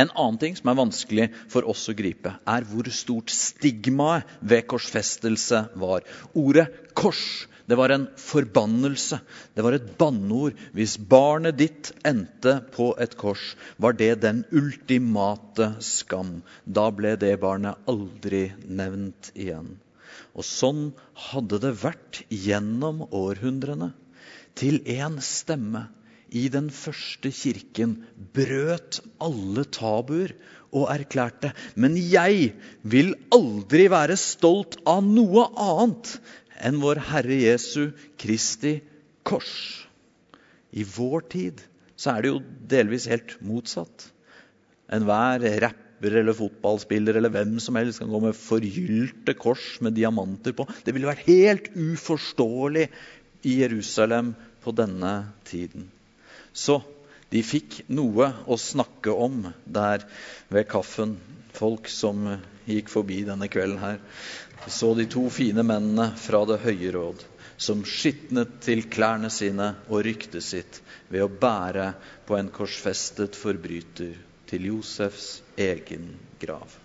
En 0.00 0.10
annen 0.10 0.38
ting 0.42 0.54
som 0.58 0.70
er 0.70 0.78
vanskelig 0.78 1.24
for 1.52 1.66
oss 1.70 1.88
å 1.90 1.94
gripe, 1.98 2.34
er 2.50 2.66
hvor 2.68 2.88
stort 2.94 3.32
stigmaet 3.34 4.30
ved 4.42 4.66
korsfestelse 4.70 5.64
var. 5.82 6.06
Ordet 6.34 6.68
'kors' 6.94 7.46
det 7.66 7.78
var 7.80 7.94
en 7.94 8.04
forbannelse. 8.20 9.18
Det 9.56 9.64
var 9.64 9.72
et 9.72 9.86
banneord. 9.96 10.58
Hvis 10.76 10.98
barnet 10.98 11.56
ditt 11.56 11.92
endte 12.04 12.58
på 12.74 12.90
et 13.00 13.16
kors, 13.16 13.54
var 13.80 13.96
det 13.96 14.20
den 14.20 14.42
ultimate 14.52 15.70
skam. 15.80 16.42
Da 16.68 16.90
ble 16.92 17.14
det 17.16 17.32
barnet 17.40 17.80
aldri 17.88 18.50
nevnt 18.68 19.32
igjen. 19.32 19.78
Og 20.36 20.44
sånn 20.44 20.90
hadde 21.30 21.62
det 21.62 21.72
vært 21.80 22.20
gjennom 22.28 23.06
århundrene. 23.08 23.94
Til 24.54 24.82
én 24.84 25.16
stemme 25.24 25.86
i 26.34 26.48
den 26.52 26.68
første 26.74 27.30
kirken 27.34 27.98
brøt 28.34 29.00
alle 29.22 29.64
tabuer 29.70 30.34
og 30.74 30.88
erklærte 30.90 31.52
Men 31.78 31.96
jeg 31.96 32.54
vil 32.82 33.14
aldri 33.34 33.86
være 33.92 34.18
stolt 34.18 34.80
av 34.90 35.04
noe 35.06 35.46
annet 35.54 36.16
enn 36.64 36.80
vår 36.82 37.00
Herre 37.10 37.38
Jesu 37.38 37.92
Kristi 38.20 38.78
kors. 39.26 39.54
I 40.74 40.82
vår 40.86 41.26
tid 41.30 41.62
så 41.94 42.14
er 42.14 42.24
det 42.24 42.32
jo 42.32 42.42
delvis 42.74 43.06
helt 43.10 43.36
motsatt. 43.46 44.08
Enhver 44.92 45.44
rapper 45.62 46.18
eller 46.20 46.36
fotballspiller 46.36 47.18
eller 47.18 47.32
hvem 47.32 47.56
som 47.62 47.78
helst 47.78 48.02
kan 48.02 48.10
gå 48.10 48.20
med 48.26 48.38
forgylte 48.38 49.36
kors 49.38 49.76
med 49.84 49.94
diamanter 49.96 50.56
på. 50.56 50.66
Det 50.84 50.94
ville 50.94 51.10
vært 51.10 51.28
helt 51.30 51.70
uforståelig 51.74 52.88
i 53.46 53.60
Jerusalem 53.62 54.34
på 54.64 54.74
denne 54.74 55.14
tiden. 55.46 55.93
Så 56.54 56.78
de 57.34 57.42
fikk 57.42 57.80
noe 57.90 58.30
å 58.46 58.58
snakke 58.60 59.10
om 59.10 59.48
der 59.66 60.04
ved 60.54 60.68
kaffen, 60.70 61.16
folk 61.54 61.90
som 61.90 62.28
gikk 62.66 62.90
forbi 62.92 63.24
denne 63.26 63.50
kvelden 63.50 63.82
her. 63.82 63.98
Så 64.70 64.94
de 64.96 65.06
to 65.10 65.26
fine 65.34 65.64
mennene 65.66 66.12
fra 66.18 66.44
Det 66.48 66.62
høye 66.62 66.92
råd 66.94 67.24
som 67.56 67.84
skitnet 67.86 68.58
til 68.64 68.84
klærne 68.90 69.30
sine 69.30 69.74
og 69.88 70.04
ryktet 70.06 70.42
sitt 70.42 70.80
ved 71.08 71.26
å 71.26 71.30
bære 71.30 71.92
på 72.26 72.38
en 72.38 72.50
korsfestet 72.54 73.36
forbryter 73.38 74.16
til 74.50 74.70
Josefs 74.70 75.42
egen 75.60 76.14
grav. 76.42 76.78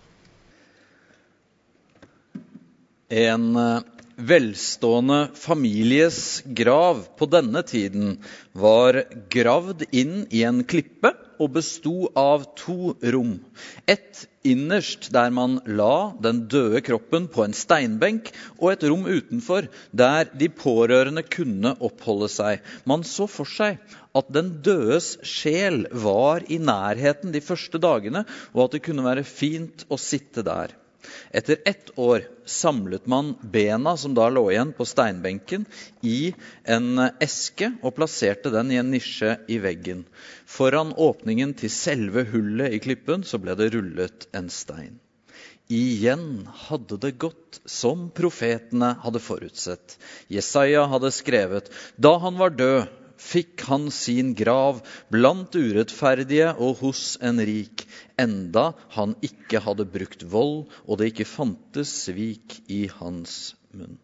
En 3.09 3.47
eh, 3.57 3.81
velstående 4.19 5.29
families 5.37 6.43
grav 6.45 7.05
på 7.17 7.27
denne 7.31 7.61
tiden 7.63 8.17
var 8.51 9.03
gravd 9.31 9.85
inn 9.95 10.25
i 10.35 10.43
en 10.47 10.63
klippe 10.67 11.13
og 11.39 11.53
besto 11.55 12.09
av 12.19 12.43
to 12.59 12.95
rom. 13.13 13.37
Et 13.87 14.25
innerst 14.47 15.09
der 15.15 15.31
man 15.35 15.59
la 15.67 16.11
den 16.21 16.43
døde 16.51 16.81
kroppen 16.83 17.29
på 17.31 17.45
en 17.45 17.55
steinbenk, 17.55 18.31
og 18.59 18.73
et 18.73 18.83
rom 18.91 19.07
utenfor 19.07 19.69
der 19.95 20.27
de 20.41 20.49
pårørende 20.51 21.23
kunne 21.23 21.75
oppholde 21.79 22.29
seg. 22.31 22.59
Man 22.83 23.07
så 23.07 23.27
for 23.31 23.47
seg 23.47 23.79
at 24.19 24.33
den 24.35 24.57
dødes 24.65 25.15
sjel 25.23 25.85
var 25.91 26.43
i 26.51 26.59
nærheten 26.59 27.31
de 27.35 27.43
første 27.43 27.79
dagene, 27.79 28.25
og 28.53 28.67
at 28.67 28.77
det 28.77 28.85
kunne 28.89 29.07
være 29.07 29.27
fint 29.27 29.87
å 29.87 29.99
sitte 30.01 30.43
der. 30.43 30.75
Etter 31.31 31.57
ett 31.65 31.91
år 31.99 32.23
samlet 32.45 33.05
man 33.05 33.35
bena 33.41 33.97
som 33.97 34.13
da 34.17 34.29
lå 34.29 34.45
igjen 34.51 34.73
på 34.77 34.85
steinbenken, 34.85 35.65
i 36.01 36.33
en 36.63 36.99
eske 37.19 37.71
og 37.81 37.95
plasserte 37.97 38.51
den 38.53 38.71
i 38.71 38.79
en 38.81 38.91
nisje 38.93 39.35
i 39.47 39.59
veggen. 39.63 40.05
Foran 40.49 40.93
åpningen 40.97 41.53
til 41.59 41.73
selve 41.73 42.25
hullet 42.31 42.75
i 42.75 42.81
klippen 42.83 43.23
så 43.27 43.41
ble 43.41 43.57
det 43.59 43.71
rullet 43.75 44.29
en 44.35 44.49
stein. 44.53 44.97
Igjen 45.69 46.47
hadde 46.65 46.97
det 46.97 47.11
gått 47.21 47.59
som 47.69 48.07
profetene 48.09 48.95
hadde 49.03 49.21
forutsett. 49.21 49.99
Jesaja 50.33 50.87
hadde 50.89 51.11
skrevet 51.13 51.69
da 52.01 52.15
han 52.23 52.39
var 52.41 52.55
død, 52.57 52.87
fikk 53.19 53.65
han 53.67 53.89
sin 53.91 54.33
grav 54.37 54.79
blant 55.11 55.55
urettferdige 55.55 56.53
og 56.55 56.79
hos 56.83 57.17
en 57.21 57.41
rik, 57.43 57.83
enda 58.19 58.71
han 58.95 59.15
ikke 59.25 59.61
hadde 59.65 59.87
brukt 59.91 60.23
vold, 60.31 60.69
og 60.87 60.99
det 60.99 61.11
ikke 61.11 61.27
fantes 61.27 61.91
svik 62.05 62.61
i 62.71 62.85
hans 62.99 63.55
munn. 63.75 63.99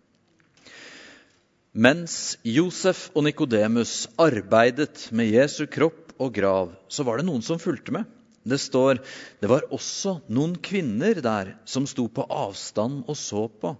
Mens 1.75 2.37
Josef 2.47 3.09
og 3.15 3.25
Nikodemus 3.27 4.05
arbeidet 4.21 5.09
med 5.11 5.33
Jesu 5.33 5.65
kropp 5.67 6.13
og 6.15 6.31
grav, 6.35 6.69
så 6.87 7.03
var 7.03 7.19
det 7.19 7.27
noen 7.27 7.43
som 7.43 7.59
fulgte 7.59 7.91
med. 7.95 8.05
Det 8.45 8.61
står 8.61 9.01
det 9.41 9.49
var 9.49 9.65
også 9.73 10.19
noen 10.31 10.53
kvinner 10.63 11.19
der 11.19 11.55
som 11.67 11.87
sto 11.89 12.05
på 12.07 12.27
avstand 12.31 13.03
og 13.09 13.17
så 13.19 13.47
på. 13.49 13.73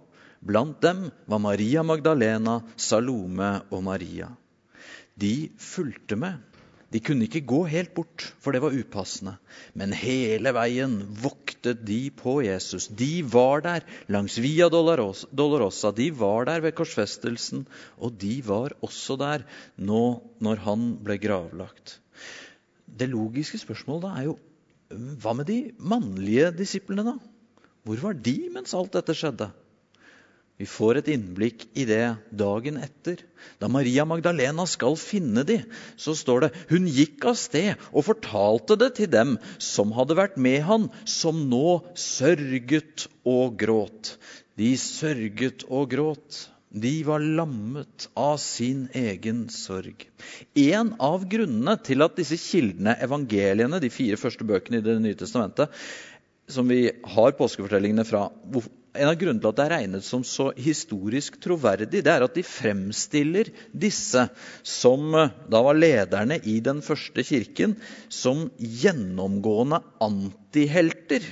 Blant 0.44 0.82
dem 0.84 1.06
var 1.24 1.40
Maria 1.40 1.86
Magdalena, 1.86 2.58
Salome 2.76 3.54
og 3.70 3.86
Maria 3.86 4.28
de 5.20 5.50
fulgte 5.60 6.18
med. 6.20 6.42
De 6.94 7.00
kunne 7.02 7.26
ikke 7.26 7.42
gå 7.48 7.64
helt 7.66 7.90
bort, 7.96 8.22
for 8.38 8.54
det 8.54 8.60
var 8.62 8.74
upassende. 8.76 9.34
Men 9.74 9.94
hele 9.96 10.52
veien 10.54 11.00
voktet 11.18 11.82
de 11.88 11.98
på 12.14 12.38
Jesus. 12.46 12.86
De 12.86 13.24
var 13.26 13.64
der 13.64 13.86
langs 14.12 14.38
Via 14.38 14.68
Dolorosa. 14.70 15.90
De 15.96 16.10
var 16.14 16.46
der 16.46 16.62
ved 16.62 16.76
korsfestelsen, 16.78 17.66
og 17.98 18.14
de 18.22 18.38
var 18.46 18.76
også 18.86 19.18
der 19.18 19.46
nå 19.76 20.04
når 20.38 20.62
han 20.68 20.88
ble 21.02 21.18
gravlagt. 21.20 21.98
Det 22.86 23.10
logiske 23.10 23.58
spørsmålet 23.60 24.06
da 24.06 24.14
er 24.20 24.28
jo 24.30 24.36
hva 25.20 25.34
med 25.34 25.48
de 25.50 25.60
mannlige 25.82 26.52
disiplene, 26.54 27.02
da? 27.02 27.16
Hvor 27.86 27.98
var 28.02 28.14
de 28.14 28.38
mens 28.54 28.74
alt 28.78 28.94
dette 28.94 29.14
skjedde? 29.18 29.50
Vi 30.56 30.64
får 30.64 31.02
et 31.02 31.08
innblikk 31.12 31.66
i 31.76 31.84
det 31.88 32.16
dagen 32.32 32.78
etter. 32.80 33.20
Da 33.60 33.68
Maria 33.68 34.06
Magdalena 34.08 34.64
skal 34.68 34.96
finne 34.96 35.44
de, 35.44 35.58
så 36.00 36.14
står 36.16 36.46
det 36.46 36.50
hun 36.70 36.88
gikk 36.88 37.26
av 37.28 37.36
sted 37.36 37.74
og 37.92 38.06
fortalte 38.08 38.78
det 38.80 38.94
til 38.96 39.10
dem 39.12 39.36
som 39.60 39.92
hadde 39.96 40.16
vært 40.16 40.38
med 40.40 40.64
han, 40.64 40.88
som 41.04 41.44
nå 41.50 41.82
sørget 42.00 43.06
og 43.28 43.58
gråt. 43.60 44.14
De 44.56 44.72
sørget 44.80 45.66
og 45.68 45.90
gråt. 45.92 46.46
De 46.76 46.94
var 47.06 47.22
lammet 47.22 48.08
av 48.18 48.36
sin 48.42 48.86
egen 48.96 49.46
sorg. 49.52 50.08
En 50.56 50.94
av 51.00 51.28
grunnene 51.30 51.76
til 51.84 52.04
at 52.04 52.16
disse 52.18 52.36
kildene, 52.40 52.96
evangeliene, 53.04 53.80
de 53.80 53.92
fire 53.92 54.18
første 54.20 54.44
bøkene 54.44 54.80
i 54.80 54.84
Det 54.84 54.96
nye 55.04 55.16
testamentet, 55.16 55.72
som 56.48 56.68
vi 56.68 56.88
har 57.16 57.36
påskefortellingene 57.38 58.04
fra 58.06 58.26
en 58.96 59.10
av 59.10 59.18
grunnene 59.20 59.42
til 59.42 59.50
at 59.50 59.58
det 59.58 59.64
er 59.66 59.74
regnet 59.76 60.06
som 60.06 60.24
så 60.26 60.48
historisk 60.58 61.38
troverdig, 61.42 62.02
det 62.04 62.12
er 62.12 62.24
at 62.26 62.36
de 62.36 62.44
fremstiller 62.46 63.50
disse 63.72 64.26
som 64.66 65.14
eh, 65.14 65.34
da 65.52 65.62
var 65.66 65.78
lederne 65.78 66.40
i 66.44 66.58
den 66.64 66.82
første 66.84 67.24
kirken, 67.26 67.76
som 68.08 68.48
gjennomgående 68.56 69.82
antihelter. 70.04 71.24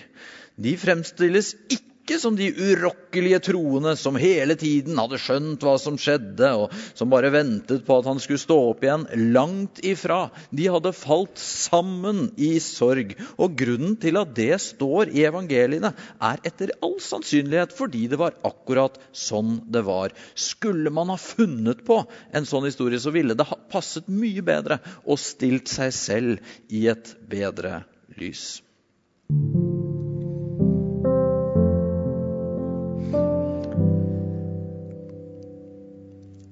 De 0.55 0.77
fremstilles 0.79 1.55
ikke 1.67 1.94
ikke 2.05 2.19
som 2.21 2.35
de 2.37 2.51
urokkelige 2.53 3.39
troende 3.47 3.95
som 3.97 4.19
hele 4.21 4.53
tiden 4.61 4.99
hadde 5.01 5.17
skjønt 5.23 5.63
hva 5.65 5.79
som 5.81 5.97
skjedde, 5.97 6.51
og 6.53 6.73
som 6.93 7.09
bare 7.09 7.31
ventet 7.33 7.87
på 7.87 7.97
at 7.97 8.09
han 8.11 8.21
skulle 8.21 8.43
stå 8.43 8.59
opp 8.69 8.85
igjen. 8.85 9.07
Langt 9.33 9.81
ifra. 9.81 10.27
De 10.53 10.67
hadde 10.69 10.93
falt 10.93 11.41
sammen 11.41 12.27
i 12.37 12.59
sorg. 12.61 13.15
Og 13.41 13.57
grunnen 13.57 13.97
til 14.01 14.21
at 14.21 14.35
det 14.37 14.53
står 14.61 15.15
i 15.17 15.25
evangeliene, 15.25 15.95
er 16.21 16.45
etter 16.45 16.75
all 16.85 16.99
sannsynlighet 17.01 17.73
fordi 17.75 18.05
det 18.13 18.21
var 18.21 18.37
akkurat 18.45 19.01
sånn 19.17 19.63
det 19.73 19.87
var. 19.89 20.13
Skulle 20.37 20.93
man 20.93 21.09
ha 21.15 21.17
funnet 21.21 21.87
på 21.89 22.03
en 22.37 22.49
sånn 22.49 22.69
historie, 22.69 23.01
så 23.01 23.15
ville 23.17 23.33
det 23.39 23.49
ha 23.49 23.59
passet 23.73 24.13
mye 24.13 24.45
bedre 24.45 24.83
og 25.07 25.17
stilt 25.23 25.73
seg 25.73 25.97
selv 25.97 26.55
i 26.69 26.85
et 26.93 27.17
bedre 27.33 27.81
lys. 28.21 28.61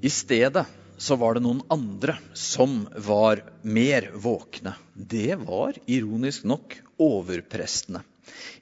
I 0.03 0.11
stedet 0.11 0.67
så 0.99 1.15
var 1.17 1.37
det 1.37 1.45
noen 1.45 1.61
andre 1.71 2.17
som 2.35 2.89
var 3.07 3.45
mer 3.63 4.09
våkne. 4.19 4.75
Det 4.95 5.37
var 5.39 5.79
ironisk 5.87 6.43
nok 6.43 6.75
overprestene. 7.03 8.03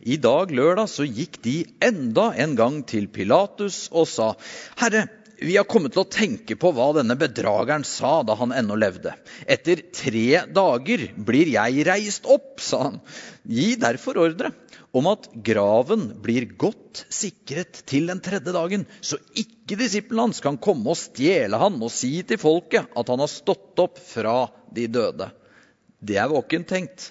I 0.00 0.18
dag 0.20 0.52
lørdag 0.52 0.90
så 0.92 1.06
gikk 1.08 1.38
de 1.44 1.54
enda 1.84 2.30
en 2.44 2.52
gang 2.60 2.82
til 2.84 3.08
Pilatus 3.08 3.88
og 3.88 4.08
sa, 4.08 4.34
'Herre, 4.76 5.06
vi 5.40 5.56
har 5.56 5.66
kommet 5.68 5.94
til 5.94 6.02
å 6.04 6.10
tenke 6.12 6.56
på 6.60 6.70
hva 6.76 6.90
denne 6.98 7.16
bedrageren 7.18 7.84
sa 7.86 8.20
da 8.26 8.36
han 8.36 8.52
ennå 8.52 8.76
levde. 8.78 9.14
Etter 9.48 9.82
tre 9.96 10.42
dager 10.52 11.06
blir 11.16 11.48
jeg 11.54 11.86
reist 11.88 12.28
opp, 12.28 12.60
sa 12.60 12.82
han. 12.88 13.00
Gi 13.48 13.72
derfor 13.80 14.20
ordre 14.20 14.52
om 14.96 15.06
at 15.06 15.28
graven 15.46 16.08
blir 16.22 16.48
godt 16.58 17.04
sikret 17.14 17.84
til 17.88 18.10
den 18.10 18.20
tredje 18.24 18.52
dagen, 18.54 18.86
så 19.00 19.20
ikke 19.38 19.78
disiplene 19.80 20.28
hans 20.28 20.42
kan 20.44 20.58
komme 20.60 20.92
og 20.92 20.98
stjele 20.98 21.60
han 21.62 21.78
og 21.80 21.92
si 21.94 22.16
til 22.26 22.40
folket 22.42 22.90
at 22.98 23.12
han 23.12 23.22
har 23.22 23.30
stått 23.30 23.78
opp 23.80 24.00
fra 24.02 24.42
de 24.74 24.88
døde. 24.90 25.30
Det 26.00 26.16
er 26.16 26.30
våkent 26.32 26.68
tenkt. 26.70 27.10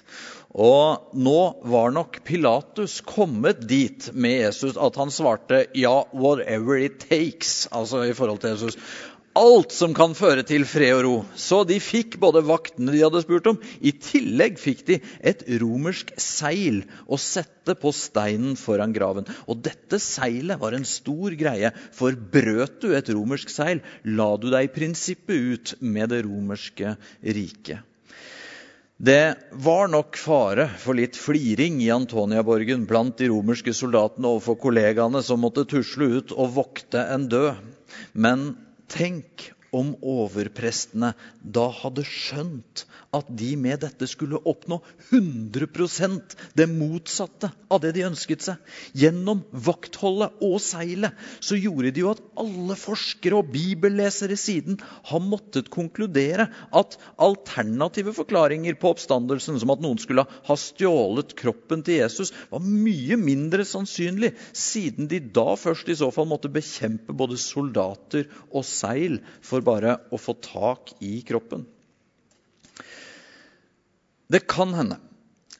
Og 0.50 1.14
nå 1.14 1.40
var 1.70 1.92
nok 1.94 2.24
Pilatus 2.26 2.98
kommet 3.06 3.62
dit 3.70 4.08
med 4.12 4.40
Jesus 4.48 4.74
at 4.74 4.98
han 4.98 5.12
svarte 5.14 5.64
ja, 5.78 6.02
whatever 6.10 6.80
it 6.80 6.98
takes. 7.06 7.68
Altså 7.70 8.02
i 8.08 8.16
forhold 8.18 8.42
til 8.42 8.56
Jesus 8.56 8.78
alt 9.38 9.70
som 9.74 9.92
kan 9.94 10.14
føre 10.18 10.42
til 10.46 10.64
fred 10.68 10.96
og 10.98 11.02
ro. 11.06 11.14
Så 11.38 11.62
de 11.68 11.78
fikk 11.82 12.16
både 12.22 12.42
vaktene 12.46 12.92
de 12.92 13.02
hadde 13.04 13.22
spurt 13.22 13.46
om, 13.50 13.60
i 13.80 13.92
tillegg 13.94 14.58
fikk 14.60 14.82
de 14.88 14.98
et 15.22 15.44
romersk 15.62 16.12
seil 16.20 16.82
å 17.06 17.18
sette 17.20 17.76
på 17.78 17.92
steinen 17.94 18.56
foran 18.58 18.94
graven. 18.96 19.28
Og 19.46 19.62
dette 19.64 20.00
seilet 20.02 20.60
var 20.60 20.74
en 20.76 20.88
stor 20.88 21.36
greie, 21.38 21.70
for 21.94 22.16
brøt 22.16 22.80
du 22.82 22.90
et 22.96 23.12
romersk 23.14 23.52
seil, 23.54 23.84
la 24.04 24.32
du 24.40 24.50
deg 24.50 24.66
i 24.66 24.74
prinsippet 24.74 25.46
ut 25.54 25.76
med 25.80 26.10
det 26.10 26.24
romerske 26.26 26.96
riket. 27.22 27.86
Det 29.02 29.34
var 29.64 29.88
nok 29.88 30.18
fare 30.20 30.66
for 30.76 30.92
litt 30.98 31.16
fliring 31.16 31.78
i 31.80 31.86
Antoniaborgen 31.94 32.82
blant 32.84 33.16
de 33.16 33.30
romerske 33.32 33.72
soldatene 33.72 34.28
overfor 34.28 34.58
kollegaene 34.60 35.22
som 35.24 35.40
måtte 35.40 35.64
tusle 35.64 36.10
ut 36.18 36.34
og 36.36 36.50
vokte 36.58 37.00
en 37.14 37.24
død. 37.32 37.62
Men 38.12 38.50
Tenk 38.90 39.46
om 39.72 39.94
overprestene 40.02 41.12
da 41.40 41.68
hadde 41.80 42.02
skjønt 42.04 42.84
at 43.16 43.30
de 43.34 43.54
med 43.58 43.80
dette 43.82 44.06
skulle 44.06 44.38
oppnå 44.46 44.78
100% 45.10 46.36
det 46.58 46.66
motsatte 46.70 47.50
av 47.70 47.80
det 47.82 47.92
de 47.96 48.04
ønsket 48.06 48.44
seg. 48.46 48.60
Gjennom 48.94 49.42
vaktholdet 49.50 50.38
og 50.46 50.58
seilet 50.62 51.18
så 51.42 51.58
gjorde 51.58 51.90
de 51.94 52.04
jo 52.04 52.12
at 52.12 52.22
alle 52.40 52.76
forskere 52.78 53.40
og 53.40 53.50
bibellesere 53.54 54.38
siden 54.38 54.78
har 55.10 55.24
måttet 55.24 55.72
konkludere 55.74 56.46
at 56.76 56.96
alternative 57.18 58.14
forklaringer 58.16 58.78
på 58.78 58.94
oppstandelsen, 58.94 59.58
som 59.58 59.74
at 59.74 59.82
noen 59.82 59.98
skulle 60.02 60.26
ha 60.46 60.58
stjålet 60.58 61.34
kroppen 61.38 61.82
til 61.86 62.00
Jesus, 62.00 62.30
var 62.52 62.62
mye 62.62 63.18
mindre 63.20 63.66
sannsynlig, 63.66 64.32
siden 64.54 65.10
de 65.10 65.22
da 65.34 65.56
først 65.58 65.90
i 65.90 65.98
så 65.98 66.12
fall 66.14 66.30
måtte 66.30 66.52
bekjempe 66.52 67.16
både 67.16 67.40
soldater 67.40 68.30
og 68.50 68.64
seil 68.66 69.18
for 69.42 69.66
bare 69.66 69.98
å 70.14 70.20
få 70.20 70.38
tak 70.46 70.94
i 71.02 71.18
kroppen. 71.26 71.66
Det 74.30 74.44
kan 74.46 74.74
hende 74.78 75.00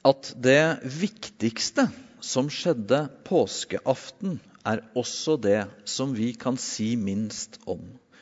at 0.06 0.30
det 0.38 0.78
viktigste 0.87 1.88
som 2.22 2.46
skjedde 2.52 3.09
påskeaften, 3.26 4.38
er 4.61 4.85
også 4.94 5.35
det 5.40 5.64
som 5.88 6.12
vi 6.14 6.35
kan 6.38 6.59
si 6.61 6.92
minst 7.00 7.56
om, 7.64 7.80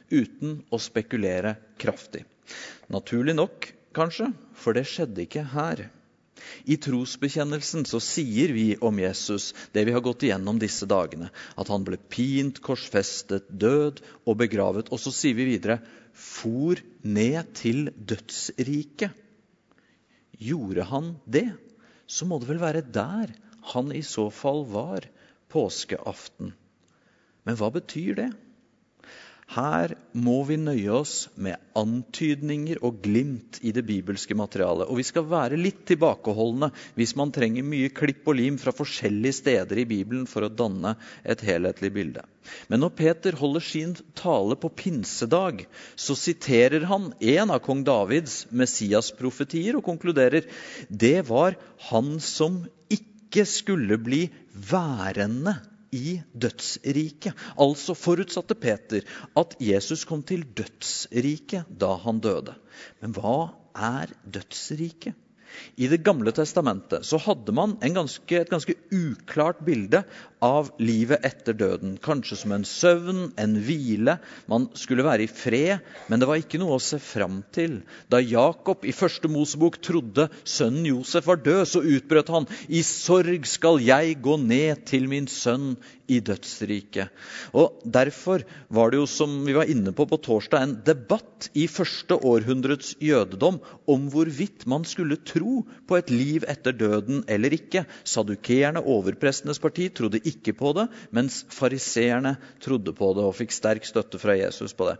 uten 0.09 0.63
å 0.71 0.79
spekulere 0.81 1.57
kraftig. 1.83 2.23
Naturlig 2.89 3.35
nok, 3.37 3.69
kanskje, 3.93 4.31
for 4.57 4.79
det 4.79 4.87
skjedde 4.89 5.27
ikke 5.27 5.45
her. 5.53 5.85
I 6.65 6.79
trosbekjennelsen 6.81 7.85
så 7.91 8.01
sier 8.01 8.55
vi 8.55 8.71
om 8.81 9.03
Jesus 9.03 9.51
det 9.75 9.85
vi 9.85 9.93
har 9.93 10.05
gått 10.07 10.25
igjennom 10.25 10.63
disse 10.63 10.89
dagene. 10.89 11.29
At 11.61 11.69
han 11.69 11.85
ble 11.85 11.99
pint, 11.99 12.63
korsfestet, 12.65 13.51
død 13.51 14.01
og 14.25 14.39
begravet. 14.41 14.89
Og 14.95 15.03
så 15.03 15.13
sier 15.13 15.37
vi 15.37 15.51
videre 15.51 15.81
for 16.15 16.79
ned 17.03 17.53
til 17.59 17.91
dødsriket. 17.93 19.28
Gjorde 20.39 20.87
han 20.91 21.13
det, 21.27 21.49
så 22.07 22.27
må 22.29 22.39
det 22.41 22.49
vel 22.51 22.63
være 22.63 22.85
der 22.95 23.35
han 23.73 23.93
i 23.93 24.03
så 24.07 24.29
fall 24.33 24.65
var 24.71 25.07
påskeaften. 25.53 26.53
Men 27.45 27.59
hva 27.59 27.71
betyr 27.75 28.19
det? 28.19 28.29
Her 29.49 29.95
må 30.13 30.43
vi 30.45 30.59
nøye 30.61 30.91
oss 30.93 31.13
med 31.41 31.57
antydninger 31.79 32.83
og 32.85 32.99
glimt 33.05 33.57
i 33.65 33.71
det 33.73 33.87
bibelske 33.89 34.37
materialet. 34.37 34.85
Og 34.91 34.99
vi 35.01 35.07
skal 35.09 35.25
være 35.31 35.57
litt 35.57 35.87
tilbakeholdne 35.89 36.69
hvis 36.99 37.15
man 37.17 37.33
trenger 37.33 37.65
mye 37.65 37.89
klipp 37.97 38.29
og 38.29 38.37
lim 38.37 38.59
fra 38.61 38.75
forskjellige 38.77 39.39
steder 39.39 39.81
i 39.81 39.87
Bibelen 39.89 40.27
for 40.29 40.45
å 40.45 40.53
danne 40.53 40.93
et 41.25 41.45
helhetlig 41.49 41.91
bilde. 41.97 42.27
Men 42.69 42.85
når 42.85 42.93
Peter 43.01 43.39
holder 43.41 43.65
sin 43.65 43.97
tale 44.21 44.59
på 44.61 44.69
pinsedag, 44.83 45.65
så 45.97 46.17
siterer 46.19 46.85
han 46.93 47.15
en 47.17 47.55
av 47.57 47.65
kong 47.65 47.87
Davids 47.89 48.43
Messias-profetier 48.53 49.81
og 49.81 49.87
konkluderer 49.89 50.45
det 50.93 51.23
var 51.33 51.57
han 51.89 52.19
som 52.21 52.67
ikke 52.93 53.49
skulle 53.49 53.97
bli 54.01 54.27
værende 54.69 55.57
i 55.95 56.19
dødsriket. 56.33 57.37
Altså 57.61 57.97
forutsatte 57.97 58.57
Peter 58.59 59.07
at 59.39 59.57
Jesus 59.63 60.05
kom 60.09 60.23
til 60.27 60.45
dødsriket 60.45 61.71
da 61.81 61.95
han 62.05 62.21
døde. 62.25 62.57
Men 63.03 63.17
hva 63.17 63.39
er 63.75 64.13
dødsriket? 64.25 65.17
I 65.81 65.89
Det 65.89 66.03
gamle 66.05 66.33
testamentet 66.37 67.07
så 67.09 67.19
hadde 67.25 67.55
man 67.57 67.79
ganske, 67.81 68.37
et 68.37 68.51
ganske 68.53 68.75
uklart 68.93 69.63
bilde 69.65 70.03
av 70.45 70.71
livet 70.83 71.25
etter 71.27 71.57
døden. 71.57 71.97
Kanskje 72.03 72.39
som 72.41 72.55
en 72.55 72.67
søvn, 72.69 73.33
en 73.41 73.57
hvile. 73.65 74.19
Man 74.51 74.69
skulle 74.79 75.07
være 75.07 75.27
i 75.27 75.31
fred, 75.31 75.85
men 76.09 76.21
det 76.21 76.29
var 76.31 76.41
ikke 76.41 76.61
noe 76.63 76.79
å 76.79 76.83
se 76.83 77.01
fram 77.03 77.41
til. 77.55 77.81
Da 78.13 78.21
Jakob 78.23 78.87
i 78.89 78.95
første 78.97 79.31
Mosebok 79.33 79.81
trodde 79.85 80.29
sønnen 80.45 80.87
Josef 80.93 81.29
var 81.29 81.43
død, 81.43 81.65
så 81.69 81.85
utbrøt 81.85 82.33
han 82.35 82.49
i 82.69 82.83
sorg 82.87 83.47
skal 83.49 83.83
jeg 83.85 84.19
gå 84.25 84.39
ned 84.43 84.85
til 84.89 85.09
min 85.11 85.29
sønn 85.31 85.75
i 86.09 86.21
dødsriket. 86.25 87.13
Og 87.53 87.83
Derfor 87.85 88.45
var 88.73 88.91
det 88.91 89.01
jo, 89.01 89.07
som 89.11 89.33
vi 89.47 89.55
var 89.57 89.69
inne 89.71 89.93
på 89.97 90.07
på 90.09 90.19
torsdag, 90.25 90.63
en 90.65 90.77
debatt 90.87 91.49
i 91.59 91.67
første 91.71 92.17
århundrets 92.17 92.95
jødedom 93.05 93.61
om 93.89 94.09
hvorvidt 94.13 94.67
man 94.71 94.87
skulle 94.89 95.21
tro 95.29 95.63
på 95.89 95.99
et 95.99 96.13
liv 96.13 96.47
etter 96.49 96.77
døden 96.77 97.23
eller 97.29 97.55
ikke. 97.55 97.85
Sadukeerne, 98.09 98.83
overprestenes 98.85 99.61
parti, 99.63 99.89
trodde 99.93 100.23
ikke 100.31 100.55
på 100.59 100.73
det, 100.77 100.87
mens 101.15 101.43
fariseerne 101.55 102.37
trodde 102.65 102.95
på 102.97 103.11
det 103.17 103.25
og 103.27 103.37
fikk 103.39 103.55
sterk 103.55 103.89
støtte 103.89 104.21
fra 104.21 104.37
Jesus 104.39 104.75
på 104.77 104.91
det. 104.91 104.99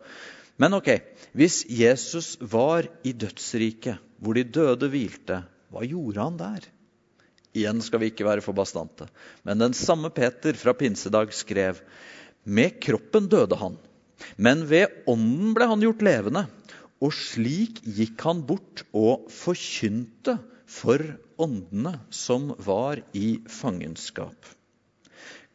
Men 0.59 0.75
ok, 0.75 0.91
hvis 1.39 1.63
Jesus 1.71 2.35
var 2.41 2.89
i 3.07 3.15
dødsriket, 3.15 4.03
hvor 4.19 4.35
de 4.35 4.43
døde 4.43 4.91
hvilte, 4.91 5.43
hva 5.71 5.85
gjorde 5.87 6.25
han 6.25 6.39
der? 6.41 6.67
Igjen 7.57 7.81
skal 7.85 8.03
vi 8.03 8.11
ikke 8.13 8.27
være 8.27 8.43
for 8.45 8.57
bastante. 8.57 9.07
Men 9.47 9.63
den 9.63 9.77
samme 9.77 10.11
Peter 10.15 10.57
fra 10.59 10.75
pinsedag 10.77 11.33
skrev 11.37 11.81
med 12.45 12.79
kroppen 12.83 13.29
døde 13.31 13.59
han, 13.61 13.79
men 14.37 14.65
ved 14.71 15.05
ånden 15.11 15.55
ble 15.55 15.69
han 15.71 15.83
gjort 15.85 16.05
levende. 16.05 16.47
Og 16.99 17.15
slik 17.15 17.79
gikk 17.87 18.25
han 18.27 18.43
bort 18.47 18.83
og 18.97 19.29
forkynte 19.31 20.35
for 20.69 21.05
åndene 21.39 21.95
som 22.11 22.51
var 22.59 22.99
i 23.15 23.39
fangenskap. 23.47 24.35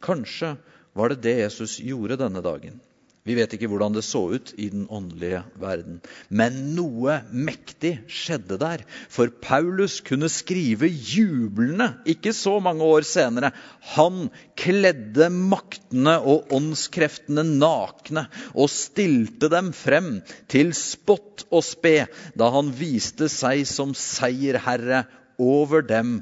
Kanskje 0.03 0.55
var 0.93 1.13
det 1.13 1.23
det 1.25 1.37
Jesus 1.45 1.79
gjorde 1.81 2.19
denne 2.21 2.43
dagen. 2.45 2.81
Vi 3.23 3.37
vet 3.37 3.53
ikke 3.55 3.69
hvordan 3.71 3.93
det 3.95 4.01
så 4.03 4.19
ut 4.35 4.49
i 4.59 4.65
den 4.67 4.83
åndelige 4.91 5.45
verden. 5.55 6.01
Men 6.27 6.57
noe 6.75 7.21
mektig 7.31 7.93
skjedde 8.11 8.57
der. 8.59 8.83
For 9.07 9.31
Paulus 9.31 10.01
kunne 10.03 10.27
skrive 10.31 10.89
jublende 10.91 11.87
ikke 12.11 12.33
så 12.35 12.57
mange 12.63 12.83
år 12.83 13.07
senere. 13.07 13.53
Han 13.95 14.27
kledde 14.59 15.29
maktene 15.31 16.17
og 16.19 16.51
åndskreftene 16.51 17.47
nakne 17.47 18.27
og 18.51 18.67
stilte 18.75 19.47
dem 19.53 19.71
frem 19.71 20.17
til 20.51 20.75
spott 20.75 21.47
og 21.47 21.63
spe 21.63 22.01
da 22.35 22.51
han 22.57 22.75
viste 22.75 23.31
seg 23.31 23.63
som 23.71 23.95
seierherre 23.95 25.05
over 25.39 25.85
dem 25.87 26.17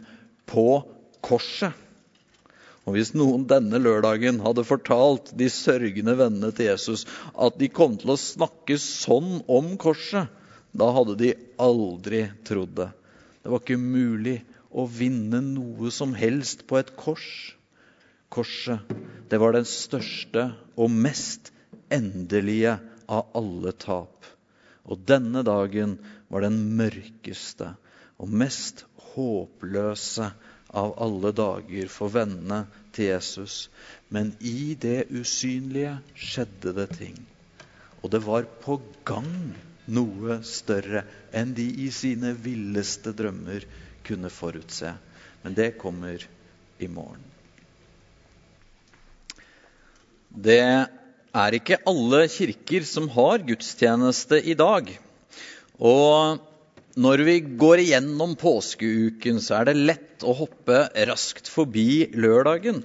på 0.46 0.84
korset. 1.26 1.74
Og 2.86 2.96
Hvis 2.98 3.14
noen 3.14 3.44
denne 3.50 3.78
lørdagen 3.78 4.40
hadde 4.42 4.66
fortalt 4.66 5.30
de 5.38 5.48
sørgende 5.54 6.16
vennene 6.18 6.50
til 6.56 6.72
Jesus 6.72 7.06
at 7.38 7.60
de 7.62 7.70
kom 7.70 7.98
til 8.02 8.14
å 8.16 8.20
snakke 8.20 8.78
sånn 8.82 9.44
om 9.46 9.76
korset, 9.82 10.32
da 10.74 10.88
hadde 10.96 11.18
de 11.20 11.32
aldri 11.62 12.24
trodd 12.48 12.74
det. 12.80 12.90
Det 13.44 13.52
var 13.52 13.62
ikke 13.62 13.78
mulig 13.82 14.40
å 14.72 14.88
vinne 14.88 15.42
noe 15.46 15.92
som 15.94 16.16
helst 16.18 16.66
på 16.70 16.80
et 16.80 16.94
kors. 16.98 17.28
Korset, 18.32 18.80
det 19.30 19.40
var 19.42 19.54
den 19.54 19.68
største 19.68 20.48
og 20.80 20.94
mest 20.94 21.52
endelige 21.92 22.78
av 23.12 23.34
alle 23.38 23.74
tap. 23.76 24.26
Og 24.88 25.04
denne 25.06 25.44
dagen 25.46 25.98
var 26.32 26.46
den 26.48 26.58
mørkeste 26.80 27.74
og 28.22 28.32
mest 28.42 28.86
håpløse 29.12 30.32
av 30.72 30.94
alle 31.04 31.32
dager 31.36 31.90
for 31.92 32.14
vennene 32.14 32.64
til 32.96 33.12
Jesus. 33.12 33.66
Men 34.10 34.34
i 34.40 34.74
det 34.80 35.10
usynlige 35.12 35.98
skjedde 36.16 36.76
det 36.78 36.88
ting. 36.98 37.18
Og 38.02 38.12
det 38.14 38.24
var 38.26 38.48
på 38.64 38.80
gang 39.08 39.34
noe 39.92 40.40
større 40.48 41.04
enn 41.36 41.54
de 41.58 41.68
i 41.86 41.90
sine 41.94 42.34
villeste 42.38 43.14
drømmer 43.18 43.66
kunne 44.08 44.32
forutse. 44.34 44.94
Men 45.44 45.58
det 45.58 45.76
kommer 45.82 46.24
i 46.82 46.88
morgen. 46.90 47.24
Det 50.32 50.62
er 50.62 51.58
ikke 51.58 51.82
alle 51.88 52.24
kirker 52.32 52.86
som 52.88 53.10
har 53.12 53.44
gudstjeneste 53.48 54.40
i 54.48 54.56
dag. 54.58 54.88
Og 55.82 56.40
når 57.00 57.24
vi 57.24 57.36
går 57.60 57.82
igjennom 57.86 58.34
påskeuken, 58.40 59.40
så 59.40 59.62
er 59.62 59.70
det 59.70 59.78
lett 59.80 60.26
å 60.28 60.34
hoppe 60.36 60.84
raskt 61.08 61.48
forbi 61.48 62.10
lørdagen. 62.12 62.82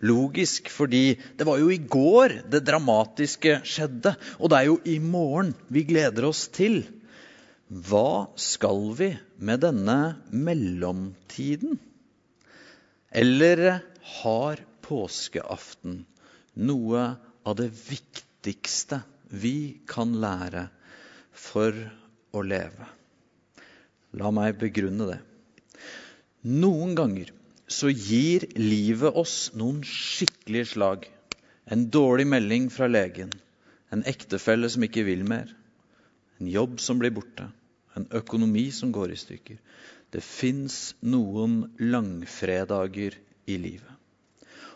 Logisk, 0.00 0.70
fordi 0.72 1.18
det 1.36 1.44
var 1.44 1.60
jo 1.60 1.68
i 1.68 1.76
går 1.76 2.38
det 2.48 2.62
dramatiske 2.64 3.58
skjedde. 3.68 4.14
Og 4.40 4.48
det 4.48 4.60
er 4.60 4.68
jo 4.70 4.78
i 4.88 4.96
morgen 5.02 5.52
vi 5.68 5.84
gleder 5.88 6.24
oss 6.30 6.46
til. 6.48 6.82
Hva 7.68 8.32
skal 8.40 8.80
vi 8.96 9.10
med 9.36 9.60
denne 9.62 9.98
mellomtiden? 10.32 11.76
Eller 13.12 13.82
har 14.22 14.62
påskeaften 14.86 16.00
noe 16.64 17.04
av 17.44 17.58
det 17.60 17.68
viktigste 17.74 19.02
vi 19.28 19.82
kan 19.90 20.16
lære 20.22 20.64
for 21.36 21.76
å 22.32 22.42
leve? 22.46 22.99
La 24.18 24.30
meg 24.34 24.58
begrunne 24.58 25.06
det. 25.12 25.20
Noen 26.42 26.96
ganger 26.98 27.30
så 27.70 27.90
gir 27.92 28.48
livet 28.58 29.14
oss 29.14 29.52
noen 29.54 29.84
skikkelige 29.86 30.72
slag. 30.72 31.06
En 31.70 31.86
dårlig 31.94 32.26
melding 32.26 32.66
fra 32.74 32.88
legen, 32.90 33.30
en 33.94 34.02
ektefelle 34.10 34.70
som 34.72 34.82
ikke 34.82 35.04
vil 35.06 35.22
mer, 35.26 35.52
en 36.40 36.48
jobb 36.50 36.80
som 36.82 36.98
blir 36.98 37.14
borte, 37.14 37.46
en 37.94 38.08
økonomi 38.16 38.70
som 38.74 38.90
går 38.94 39.14
i 39.14 39.20
stykker. 39.20 39.60
Det 40.10 40.22
fins 40.24 40.96
noen 41.06 41.60
langfredager 41.78 43.14
i 43.46 43.58
livet. 43.60 43.94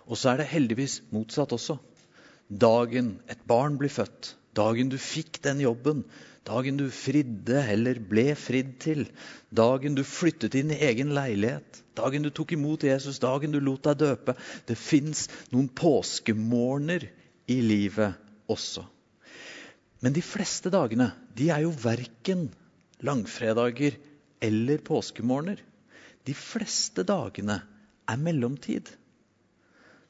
Og 0.06 0.20
så 0.20 0.34
er 0.34 0.42
det 0.42 0.52
heldigvis 0.52 1.00
motsatt 1.14 1.54
også. 1.56 1.80
Dagen 2.46 3.16
et 3.32 3.42
barn 3.48 3.80
blir 3.80 3.90
født, 3.90 4.34
dagen 4.54 4.92
du 4.92 4.98
fikk 5.00 5.40
den 5.42 5.64
jobben, 5.64 6.04
Dagen 6.44 6.76
du 6.76 6.90
fridde 6.92 7.62
eller 7.72 7.98
ble 8.04 8.34
fridd 8.36 8.74
til. 8.84 9.06
Dagen 9.48 9.94
du 9.96 10.02
flyttet 10.04 10.56
inn 10.58 10.74
i 10.74 10.80
egen 10.84 11.14
leilighet. 11.16 11.80
Dagen 11.96 12.26
du 12.26 12.28
tok 12.34 12.52
imot 12.52 12.84
Jesus. 12.84 13.20
Dagen 13.22 13.54
du 13.54 13.60
lot 13.64 13.86
deg 13.86 14.02
døpe. 14.02 14.34
Det 14.68 14.76
fins 14.76 15.24
noen 15.54 15.70
påskemorgener 15.72 17.06
i 17.48 17.60
livet 17.64 18.20
også. 18.52 18.84
Men 20.04 20.12
de 20.12 20.20
fleste 20.24 20.68
dagene 20.68 21.08
de 21.32 21.48
er 21.48 21.64
jo 21.64 21.72
verken 21.80 22.50
langfredager 23.04 23.96
eller 24.44 24.84
påskemorgener. 24.84 25.62
De 26.28 26.36
fleste 26.36 27.06
dagene 27.08 27.62
er 28.04 28.20
mellomtid. 28.20 28.90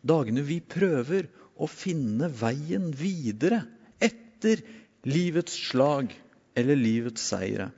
Dagene 0.02 0.42
vi 0.42 0.58
prøver 0.58 1.30
å 1.54 1.70
finne 1.70 2.26
veien 2.26 2.90
videre 2.98 3.62
etter 4.02 4.66
livets 5.06 5.54
slag 5.70 6.10
eller 6.54 6.78
livets 6.78 7.24
seire. 7.32 7.70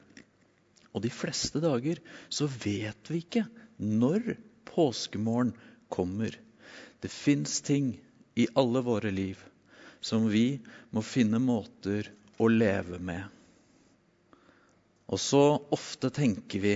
Og 0.97 1.03
de 1.05 1.13
fleste 1.13 1.61
dager 1.61 2.01
så 2.33 2.49
vet 2.49 3.11
vi 3.13 3.21
ikke 3.25 3.45
når 3.77 4.37
påskemorgen 4.69 5.55
kommer. 5.93 6.33
Det 7.01 7.13
fins 7.13 7.61
ting 7.65 7.95
i 8.37 8.49
alle 8.57 8.83
våre 8.85 9.13
liv 9.13 9.41
som 10.05 10.29
vi 10.31 10.59
må 10.95 11.03
finne 11.05 11.41
måter 11.43 12.09
å 12.41 12.49
leve 12.53 13.01
med. 13.03 13.25
Og 15.07 15.21
så 15.23 15.43
ofte 15.73 16.11
tenker 16.15 16.63
vi 16.63 16.75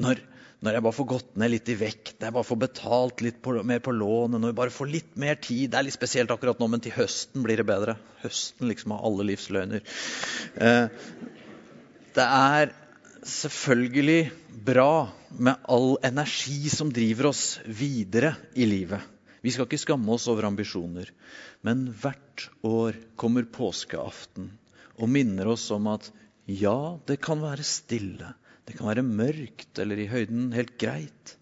når, 0.00 0.20
når 0.60 0.76
jeg 0.76 0.84
bare 0.84 0.96
får 0.96 1.08
gått 1.08 1.36
ned 1.40 1.52
litt 1.54 1.70
i 1.72 1.76
vekt, 1.80 2.16
når 2.18 2.28
jeg 2.28 2.36
bare 2.36 2.48
får 2.50 2.60
betalt 2.60 3.22
litt 3.24 3.38
på, 3.40 3.54
mer 3.64 3.80
på 3.84 3.94
lånet, 3.96 4.36
når 4.36 4.52
jeg 4.52 4.58
bare 4.58 4.74
får 4.74 4.90
litt 4.92 5.14
mer 5.20 5.38
tid 5.40 5.70
Det 5.72 5.78
er 5.78 5.86
litt 5.86 5.96
spesielt 5.96 6.32
akkurat 6.34 6.60
nå, 6.60 6.68
men 6.68 6.82
til 6.84 6.92
høsten 6.98 7.46
blir 7.46 7.60
det 7.60 7.68
bedre. 7.68 7.96
Høsten 8.20 8.68
liksom 8.68 8.92
har 8.92 9.06
alle 9.08 9.26
livsløgner. 9.30 9.86
Eh, 10.60 10.86
det 12.16 12.26
er 12.26 12.74
selvfølgelig 13.30 14.20
bra 14.66 15.08
med 15.30 15.64
all 15.70 15.94
energi 16.04 16.68
som 16.72 16.92
driver 16.92 17.30
oss 17.30 17.44
videre 17.64 18.34
i 18.52 18.68
livet. 18.68 19.00
Vi 19.40 19.52
skal 19.54 19.64
ikke 19.64 19.80
skamme 19.80 20.12
oss 20.12 20.28
over 20.28 20.48
ambisjoner. 20.48 21.08
Men 21.64 21.86
hvert 22.02 22.48
år 22.66 22.98
kommer 23.20 23.48
påskeaften 23.48 24.50
og 25.00 25.08
minner 25.08 25.48
oss 25.54 25.70
om 25.72 25.88
at 25.92 26.10
ja, 26.50 26.98
det 27.06 27.20
kan 27.22 27.40
være 27.40 27.64
stille. 27.64 28.34
Det 28.70 28.76
kan 28.78 28.86
være 28.86 29.02
mørkt 29.02 29.80
eller 29.82 29.98
i 29.98 30.06
høyden 30.06 30.52
helt 30.54 30.76
greit. 30.78 31.34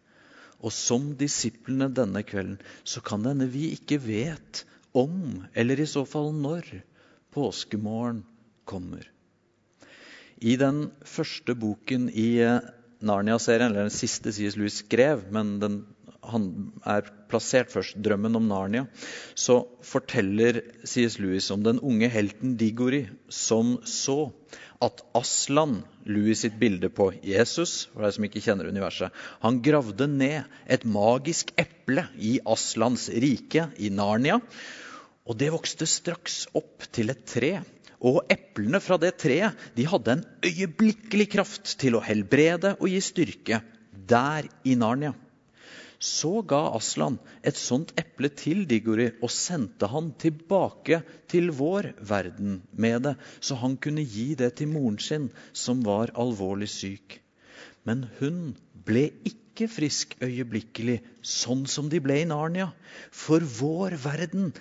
Og 0.65 0.73
som 0.73 1.11
disiplene 1.21 1.91
denne 1.93 2.23
kvelden 2.25 2.57
så 2.89 3.03
kan 3.05 3.21
det 3.21 3.35
hende 3.35 3.51
vi 3.53 3.67
ikke 3.75 4.01
vet 4.01 4.63
om, 4.97 5.45
eller 5.53 5.83
i 5.83 5.87
så 5.87 6.07
fall 6.09 6.33
når, 6.33 6.71
påskemorgen 7.37 8.23
kommer. 8.65 9.05
I 10.41 10.57
den 10.57 10.87
første 11.05 11.53
boken 11.59 12.09
i 12.09 12.31
eh, 12.41 12.65
Narnia-serien, 13.05 13.75
eller 13.75 13.91
den 13.91 13.95
siste 13.95 14.33
C.S. 14.33 14.57
Lewis 14.57 14.81
skrev, 14.81 15.27
men 15.35 15.59
den, 15.61 15.79
han 16.25 16.49
er 16.89 17.13
plassert 17.29 17.69
først, 17.75 18.01
'Drømmen 18.01 18.41
om 18.41 18.49
Narnia', 18.49 18.89
så 19.37 19.61
forteller 19.85 20.63
C.S. 20.83 21.19
Lewis 21.21 21.51
om 21.55 21.63
den 21.67 21.79
unge 21.79 22.09
helten 22.09 22.57
Digori 22.57 23.05
som 23.29 23.77
så 23.85 24.31
at 24.85 25.01
Aslan, 25.19 25.81
Louis 26.07 26.39
sitt 26.39 26.59
bilde 26.59 26.91
på 26.95 27.11
Jesus, 27.27 27.89
for 27.93 28.07
deg 28.07 28.15
som 28.15 28.27
ikke 28.29 28.43
kjenner 28.45 28.71
universet, 28.71 29.15
han 29.43 29.59
gravde 29.65 30.07
ned 30.11 30.47
et 30.71 30.87
magisk 30.87 31.51
eple 31.59 32.07
i 32.15 32.37
Aslans 32.47 33.09
rike, 33.11 33.69
i 33.79 33.91
Narnia. 33.91 34.39
Og 35.29 35.37
det 35.41 35.51
vokste 35.53 35.89
straks 35.91 36.47
opp 36.57 36.87
til 36.95 37.13
et 37.13 37.27
tre. 37.29 37.59
Og 37.99 38.23
eplene 38.31 38.79
fra 38.81 38.97
det 39.03 39.17
treet 39.19 39.69
de 39.75 39.87
hadde 39.91 40.15
en 40.15 40.27
øyeblikkelig 40.47 41.27
kraft 41.35 41.75
til 41.81 41.99
å 41.99 42.05
helbrede 42.05 42.77
og 42.79 42.87
gi 42.93 43.03
styrke 43.03 43.61
der 44.09 44.47
i 44.65 44.79
Narnia. 44.79 45.13
Så 45.99 46.45
ga 46.47 46.61
Aslan 46.77 47.17
et 47.43 47.59
sånt 47.59 47.91
eple 47.99 48.31
til 48.31 48.63
Digori 48.71 49.09
og 49.19 49.33
sendte 49.35 49.89
han 49.91 50.13
tilbake 50.23 51.01
til 51.31 51.51
vår 51.59 51.91
verden 52.07 52.61
med 52.71 53.03
det, 53.03 53.15
så 53.43 53.59
han 53.59 53.75
kunne 53.83 54.05
gi 54.07 54.35
det 54.39 54.53
til 54.61 54.71
moren 54.71 55.01
sin, 55.03 55.27
som 55.53 55.83
var 55.83 56.15
alvorlig 56.15 56.71
syk. 56.71 57.19
Men 57.83 58.07
hun 58.21 58.55
ble 58.87 59.09
ikke 59.27 59.67
frisk 59.67 60.15
øyeblikkelig, 60.23 61.01
sånn 61.19 61.67
som 61.67 61.91
de 61.91 61.99
ble 62.05 62.21
i 62.23 62.31
Narnia. 62.31 62.71
For 63.11 63.43
vår 63.43 63.99
verden 64.05 64.53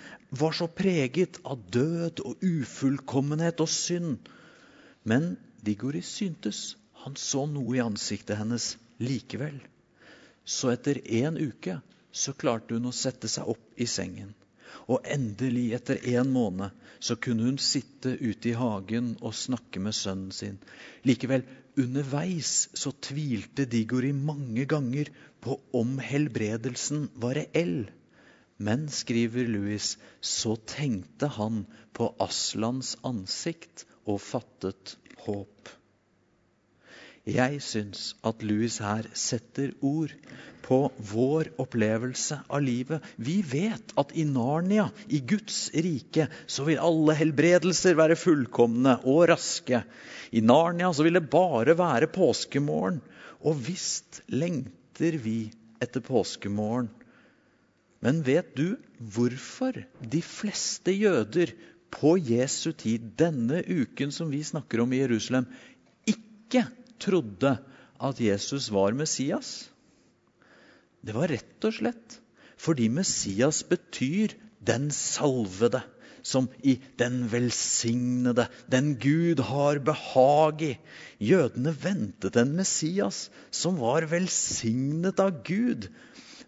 var 0.42 0.58
så 0.58 0.66
preget 0.66 1.38
av 1.46 1.62
død 1.70 2.24
og 2.26 2.42
ufullkommenhet 2.42 3.62
og 3.62 3.70
synd. 3.70 4.18
Men 5.06 5.36
Digori 5.62 6.02
syntes 6.02 6.74
han 7.04 7.14
så 7.14 7.46
noe 7.46 7.78
i 7.78 7.84
ansiktet 7.84 8.40
hennes 8.42 8.72
likevel. 8.98 9.60
Så 10.48 10.72
etter 10.72 11.00
én 11.04 11.36
uke 11.36 11.80
så 12.18 12.32
klarte 12.32 12.76
hun 12.76 12.88
å 12.88 12.94
sette 12.96 13.28
seg 13.28 13.50
opp 13.52 13.80
i 13.80 13.86
sengen. 13.90 14.32
Og 14.88 15.04
endelig, 15.04 15.66
etter 15.76 16.00
en 16.16 16.30
måned, 16.32 16.72
så 17.04 17.16
kunne 17.20 17.44
hun 17.44 17.58
sitte 17.60 18.14
ute 18.16 18.50
i 18.50 18.56
hagen 18.56 19.12
og 19.20 19.36
snakke 19.36 19.80
med 19.84 19.96
sønnen 19.96 20.32
sin. 20.32 20.56
Likevel, 21.08 21.44
underveis 21.78 22.68
så 22.76 22.94
tvilte 23.04 23.68
Digori 23.68 24.14
mange 24.16 24.64
ganger 24.70 25.12
på 25.44 25.58
om 25.76 25.98
helbredelsen 26.02 27.10
var 27.20 27.36
reell. 27.38 27.90
Men, 28.58 28.88
skriver 28.90 29.46
Louis, 29.52 29.92
så 30.20 30.56
tenkte 30.66 31.28
han 31.36 31.66
på 31.94 32.08
Aslans 32.24 32.96
ansikt 33.06 33.84
og 34.08 34.18
fattet 34.24 34.96
håp. 35.26 35.77
Jeg 37.28 37.58
syns 37.60 38.14
at 38.24 38.40
Louis 38.46 38.78
her 38.80 39.04
setter 39.12 39.74
ord 39.84 40.14
på 40.64 40.78
vår 41.10 41.50
opplevelse 41.60 42.38
av 42.48 42.62
livet. 42.64 43.04
Vi 43.20 43.42
vet 43.44 43.92
at 44.00 44.14
i 44.16 44.24
Narnia, 44.28 44.86
i 45.12 45.20
Guds 45.20 45.68
rike, 45.76 46.28
så 46.48 46.64
vil 46.64 46.80
alle 46.80 47.16
helbredelser 47.18 47.98
være 47.98 48.16
fullkomne 48.16 48.98
og 49.04 49.26
raske. 49.32 49.82
I 50.32 50.40
Narnia 50.44 50.90
så 50.92 51.04
vil 51.04 51.18
det 51.18 51.28
bare 51.32 51.76
være 51.76 52.08
påskemorgen. 52.12 53.02
Og 53.44 53.60
visst 53.60 54.22
lengter 54.32 55.20
vi 55.20 55.50
etter 55.84 56.04
påskemorgen. 56.04 56.88
Men 58.04 58.22
vet 58.24 58.54
du 58.56 58.78
hvorfor 58.98 59.76
de 60.00 60.20
fleste 60.24 60.94
jøder 60.94 61.52
på 61.92 62.16
Jesu 62.20 62.72
tid, 62.72 63.04
denne 63.18 63.60
uken 63.64 64.12
som 64.14 64.30
vi 64.32 64.44
snakker 64.44 64.84
om 64.84 64.92
i 64.92 65.00
Jerusalem, 65.02 65.48
ikke 66.08 66.66
trodde 67.02 67.58
at 67.98 68.20
Jesus 68.22 68.70
var 68.74 68.96
Messias. 68.96 69.70
Det 71.02 71.14
var 71.16 71.30
rett 71.30 71.68
og 71.68 71.76
slett 71.78 72.18
fordi 72.58 72.88
Messias 72.90 73.62
betyr 73.62 74.34
den 74.66 74.90
salvede, 74.90 75.84
som 76.26 76.48
i 76.66 76.74
den 76.98 77.20
velsignede, 77.30 78.48
den 78.66 78.96
Gud 79.00 79.38
har 79.46 79.78
behag 79.78 80.64
i. 80.66 80.72
Jødene 81.22 81.72
ventet 81.84 82.36
en 82.36 82.56
Messias 82.58 83.28
som 83.54 83.78
var 83.80 84.08
velsignet 84.10 85.22
av 85.22 85.38
Gud. 85.46 85.86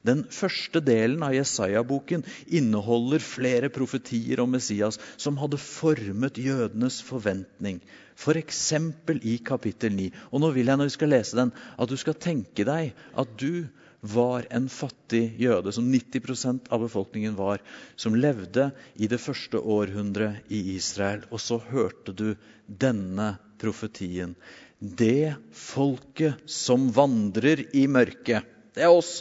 Den 0.06 0.22
første 0.32 0.80
delen 0.80 1.20
av 1.26 1.34
Jesaja-boken 1.36 2.22
inneholder 2.48 3.20
flere 3.20 3.68
profetier 3.72 4.40
om 4.40 4.54
Messias 4.56 4.96
som 5.20 5.36
hadde 5.40 5.60
formet 5.60 6.40
jødenes 6.40 7.02
forventning. 7.04 7.82
F.eks. 8.16 8.62
For 9.04 9.20
i 9.20 9.36
kapittel 9.44 9.92
9. 9.96 10.08
Og 10.32 10.40
nå 10.40 10.50
vil 10.56 10.72
jeg 10.72 10.80
når 10.80 10.88
vi 10.88 10.96
skal 10.96 11.12
lese 11.12 11.36
den, 11.36 11.52
at 11.52 11.92
du 11.92 11.98
skal 12.00 12.16
tenke 12.16 12.64
deg 12.68 12.94
at 13.20 13.36
du 13.40 13.68
var 14.00 14.46
en 14.48 14.70
fattig 14.72 15.34
jøde, 15.36 15.72
som 15.76 15.88
90% 15.92 16.70
av 16.72 16.80
befolkningen 16.86 17.36
var, 17.36 17.60
som 18.00 18.16
levde 18.16 18.70
i 18.96 19.08
det 19.12 19.20
første 19.20 19.60
århundret 19.60 20.48
i 20.48 20.62
Israel. 20.78 21.26
Og 21.28 21.42
så 21.44 21.60
hørte 21.60 22.16
du 22.16 22.30
denne 22.64 23.34
profetien. 23.60 24.32
Det 24.80 25.34
folket 25.52 26.40
som 26.48 26.88
vandrer 26.96 27.66
i 27.76 27.84
mørket, 27.92 28.48
det 28.72 28.86
er 28.86 28.94
oss 28.94 29.18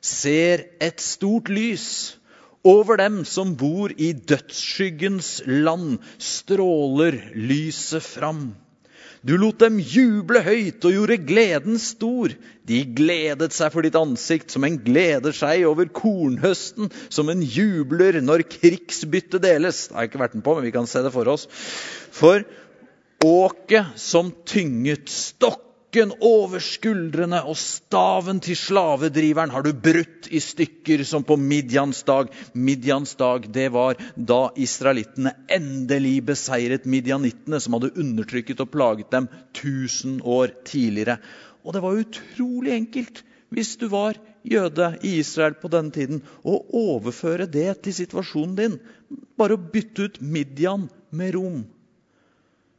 ser 0.00 0.66
et 0.80 1.00
stort 1.00 1.50
lys. 1.52 2.16
Over 2.64 2.98
dem 3.00 3.22
som 3.24 3.54
bor 3.56 3.92
i 3.96 4.12
dødsskyggens 4.12 5.42
land, 5.46 6.00
stråler 6.20 7.16
lyset 7.32 8.04
fram. 8.04 8.50
Du 9.20 9.34
lot 9.36 9.60
dem 9.60 9.76
juble 9.84 10.40
høyt 10.44 10.84
og 10.88 10.94
gjorde 10.94 11.18
gleden 11.28 11.76
stor. 11.80 12.32
De 12.68 12.78
gledet 12.96 13.52
seg 13.52 13.72
for 13.72 13.84
ditt 13.84 13.96
ansikt 13.96 14.52
som 14.52 14.64
en 14.64 14.78
gleder 14.80 15.36
seg 15.36 15.66
over 15.68 15.88
kornhøsten, 15.92 16.88
som 17.12 17.28
en 17.28 17.44
jubler 17.44 18.20
når 18.24 18.46
krigsbyttet 18.48 19.44
deles. 19.44 19.86
Det 19.88 19.96
har 19.96 20.06
jeg 20.06 20.12
ikke 20.12 20.22
vært 20.24 20.38
med 20.38 20.46
på, 20.46 20.56
men 20.56 20.68
vi 20.68 20.76
kan 20.76 20.88
se 20.88 21.04
det 21.04 21.12
for 21.12 21.32
oss. 21.32 21.48
For 22.16 22.44
åket 23.24 24.00
som 24.00 24.32
tynget 24.48 25.12
stokk 25.12 25.69
stokken 25.90 26.12
over 26.22 26.60
skuldrene 26.62 27.40
og 27.50 27.56
staven 27.58 28.38
til 28.38 28.54
slavedriveren 28.54 29.50
har 29.50 29.64
du 29.64 29.72
brutt 29.74 30.28
i 30.30 30.38
stykker 30.38 31.02
som 31.04 31.24
på 31.26 31.34
Midjans 31.36 32.04
dag. 32.06 32.28
Midjans 32.54 33.16
dag, 33.18 33.48
det 33.50 33.72
var 33.74 33.96
da 34.14 34.52
israelittene 34.54 35.32
endelig 35.50 36.22
beseiret 36.22 36.86
midjanittene, 36.86 37.58
som 37.58 37.74
hadde 37.74 37.90
undertrykket 37.98 38.60
og 38.62 38.70
plaget 38.70 39.10
dem 39.10 39.26
1000 39.56 40.22
år 40.22 40.54
tidligere. 40.64 41.18
Og 41.64 41.74
det 41.74 41.82
var 41.82 41.98
utrolig 41.98 42.72
enkelt, 42.76 43.24
hvis 43.50 43.74
du 43.76 43.88
var 43.90 44.14
jøde 44.46 44.92
i 45.02 45.18
Israel 45.18 45.58
på 45.58 45.68
denne 45.74 45.90
tiden, 45.90 46.22
å 46.46 46.62
overføre 46.70 47.50
det 47.50 47.82
til 47.82 47.98
situasjonen 47.98 48.54
din. 48.54 48.78
Bare 49.34 49.58
å 49.58 49.66
bytte 49.74 50.06
ut 50.06 50.22
Midjan 50.22 50.86
med 51.10 51.34
Rom. 51.34 51.64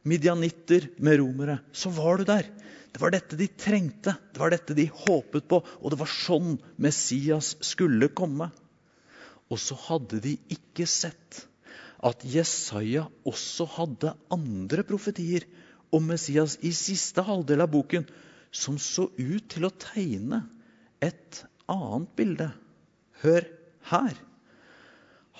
Midjanitter 0.08 0.88
med 0.96 1.20
romere. 1.20 1.60
Så 1.76 1.92
var 1.92 2.16
du 2.16 2.24
der. 2.24 2.48
Det 2.92 3.00
var 3.00 3.14
dette 3.14 3.38
de 3.40 3.48
trengte, 3.48 4.14
det 4.32 4.40
var 4.40 4.52
dette 4.52 4.76
de 4.76 4.84
håpet 4.92 5.46
på, 5.48 5.62
og 5.64 5.92
det 5.92 5.98
var 6.00 6.10
sånn 6.12 6.58
Messias 6.76 7.54
skulle 7.64 8.10
komme. 8.12 8.50
Og 9.48 9.60
så 9.60 9.76
hadde 9.88 10.20
de 10.24 10.36
ikke 10.52 10.84
sett 10.88 11.46
at 12.02 12.24
Jesaja 12.26 13.06
også 13.28 13.66
hadde 13.78 14.12
andre 14.34 14.84
profetier 14.84 15.46
om 15.92 16.04
Messias 16.08 16.58
i 16.64 16.72
siste 16.76 17.24
halvdel 17.24 17.64
av 17.64 17.70
boken, 17.72 18.04
som 18.52 18.76
så 18.80 19.06
ut 19.16 19.48
til 19.52 19.68
å 19.68 19.72
tegne 19.72 20.42
et 21.00 21.44
annet 21.72 22.12
bilde. 22.18 22.50
Hør 23.22 23.46
her. 23.88 24.18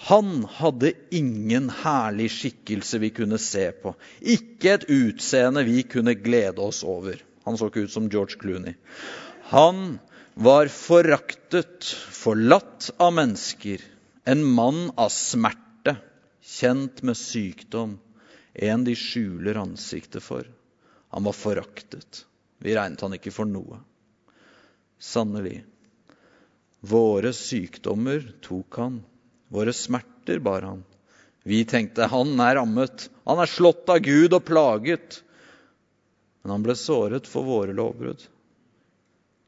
Han 0.08 0.46
hadde 0.58 0.94
ingen 1.14 1.68
herlig 1.82 2.30
skikkelse 2.32 3.00
vi 3.02 3.12
kunne 3.14 3.38
se 3.42 3.68
på, 3.82 3.92
ikke 4.20 4.72
et 4.76 4.88
utseende 4.90 5.66
vi 5.68 5.82
kunne 5.84 6.16
glede 6.18 6.64
oss 6.64 6.80
over. 6.86 7.20
Han 7.44 7.59
så 7.59 7.68
ikke 7.70 7.87
ut 7.87 7.94
som 7.94 8.09
George 8.11 8.38
Clooney. 8.40 8.74
Han 9.50 9.98
var 10.35 10.70
foraktet, 10.72 11.85
forlatt 12.14 12.90
av 13.02 13.12
mennesker, 13.18 13.83
en 14.24 14.44
mann 14.44 14.90
av 14.96 15.11
smerte, 15.12 15.96
kjent 16.42 17.02
med 17.02 17.18
sykdom, 17.18 17.98
en 18.55 18.85
de 18.85 18.94
skjuler 18.98 19.59
ansiktet 19.61 20.22
for. 20.22 20.46
Han 21.12 21.24
var 21.24 21.37
foraktet. 21.37 22.24
Vi 22.62 22.76
regnet 22.76 23.02
han 23.02 23.16
ikke 23.16 23.35
for 23.35 23.48
noe. 23.48 23.81
Sannelig. 25.02 25.64
Våre 26.83 27.33
sykdommer 27.35 28.24
tok 28.42 28.78
han, 28.78 29.02
våre 29.52 29.74
smerter 29.74 30.40
bar 30.42 30.64
han. 30.66 30.81
Vi 31.42 31.64
tenkte 31.66 32.07
han 32.11 32.38
er 32.40 32.57
rammet, 32.61 33.09
han 33.26 33.42
er 33.42 33.50
slått 33.50 33.90
av 33.90 34.02
Gud 34.02 34.35
og 34.35 34.44
plaget. 34.46 35.20
Men 36.42 36.57
han 36.57 36.64
ble 36.66 36.74
såret 36.78 37.28
for 37.31 37.46
våre 37.46 37.74
lovbrudd, 37.76 38.22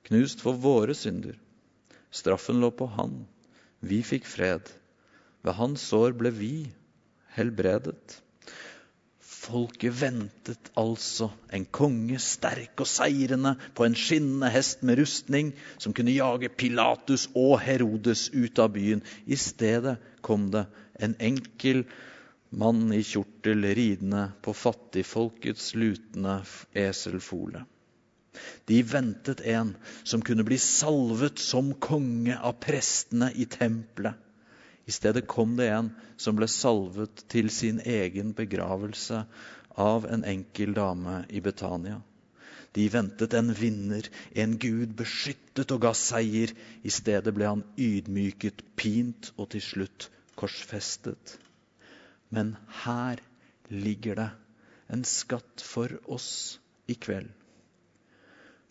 knust 0.06 0.42
for 0.44 0.58
våre 0.60 0.94
synder. 0.94 1.36
Straffen 2.14 2.60
lå 2.62 2.70
på 2.70 2.86
han, 2.94 3.24
vi 3.82 4.00
fikk 4.06 4.28
fred. 4.30 4.68
Ved 5.44 5.58
hans 5.58 5.82
sår 5.90 6.14
ble 6.16 6.30
vi 6.32 6.52
helbredet. 7.34 8.20
Folket 9.44 9.92
ventet 9.98 10.70
altså 10.80 11.28
en 11.52 11.66
konge 11.68 12.16
sterk 12.22 12.80
og 12.80 12.88
seirende 12.88 13.56
på 13.76 13.84
en 13.84 13.96
skinnende 13.98 14.48
hest 14.54 14.86
med 14.86 14.96
rustning, 15.02 15.50
som 15.76 15.92
kunne 15.92 16.14
jage 16.14 16.48
Pilatus 16.48 17.26
og 17.34 17.58
Herodes 17.60 18.30
ut 18.32 18.62
av 18.62 18.72
byen. 18.78 19.02
I 19.26 19.36
stedet 19.36 19.98
kom 20.24 20.48
det 20.54 20.64
en 21.02 21.16
enkel 21.20 21.84
mann 22.54 22.92
i 22.92 23.02
kjortel 23.02 23.66
ridende 23.76 24.28
på 24.42 24.54
fattigfolkets 24.54 25.74
lutende 25.74 26.40
eselfole. 26.72 27.64
De 28.64 28.82
ventet 28.82 29.40
en 29.40 29.74
som 30.02 30.22
kunne 30.22 30.44
bli 30.46 30.58
salvet 30.58 31.38
som 31.38 31.74
konge 31.74 32.38
av 32.38 32.56
prestene 32.62 33.30
i 33.34 33.46
tempelet. 33.46 34.14
I 34.84 34.92
stedet 34.92 35.26
kom 35.26 35.54
det 35.56 35.68
en 35.72 35.92
som 36.20 36.36
ble 36.36 36.48
salvet 36.50 37.24
til 37.32 37.50
sin 37.50 37.78
egen 37.80 38.34
begravelse 38.36 39.22
av 39.80 40.06
en 40.06 40.26
enkel 40.28 40.74
dame 40.76 41.22
i 41.28 41.40
Betania. 41.40 42.00
De 42.74 42.88
ventet 42.90 43.34
en 43.38 43.52
vinner, 43.54 44.08
en 44.34 44.58
Gud 44.58 44.96
beskyttet 44.98 45.70
og 45.70 45.84
ga 45.86 45.94
seier. 45.94 46.50
I 46.82 46.90
stedet 46.90 47.34
ble 47.36 47.46
han 47.46 47.62
ydmyket, 47.78 48.64
pint 48.74 49.30
og 49.36 49.52
til 49.54 49.62
slutt 49.62 50.08
korsfestet. 50.34 51.38
Men 52.34 52.56
her 52.82 53.22
ligger 53.70 54.18
det 54.18 54.30
en 54.94 55.04
skatt 55.08 55.62
for 55.64 55.92
oss 56.10 56.58
i 56.90 56.96
kveld. 56.98 57.30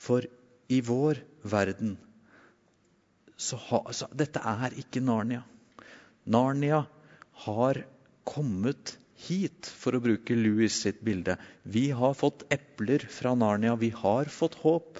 For 0.03 0.25
i 0.67 0.79
vår 0.83 1.21
verden 1.47 1.95
så 3.39 3.57
ha, 3.69 3.81
så 3.91 4.07
Dette 4.13 4.41
er 4.43 4.75
ikke 4.79 5.01
Narnia. 5.03 5.41
Narnia 6.29 6.83
har 7.45 7.81
kommet 8.27 8.97
hit, 9.27 9.67
for 9.67 9.95
å 9.95 10.03
bruke 10.03 10.35
Louis 10.37 10.73
sitt 10.73 11.01
bilde. 11.03 11.35
Vi 11.63 11.89
har 11.95 12.15
fått 12.15 12.45
epler 12.53 13.03
fra 13.11 13.33
Narnia. 13.35 13.75
Vi 13.79 13.89
har 13.95 14.31
fått 14.31 14.59
håp. 14.63 14.99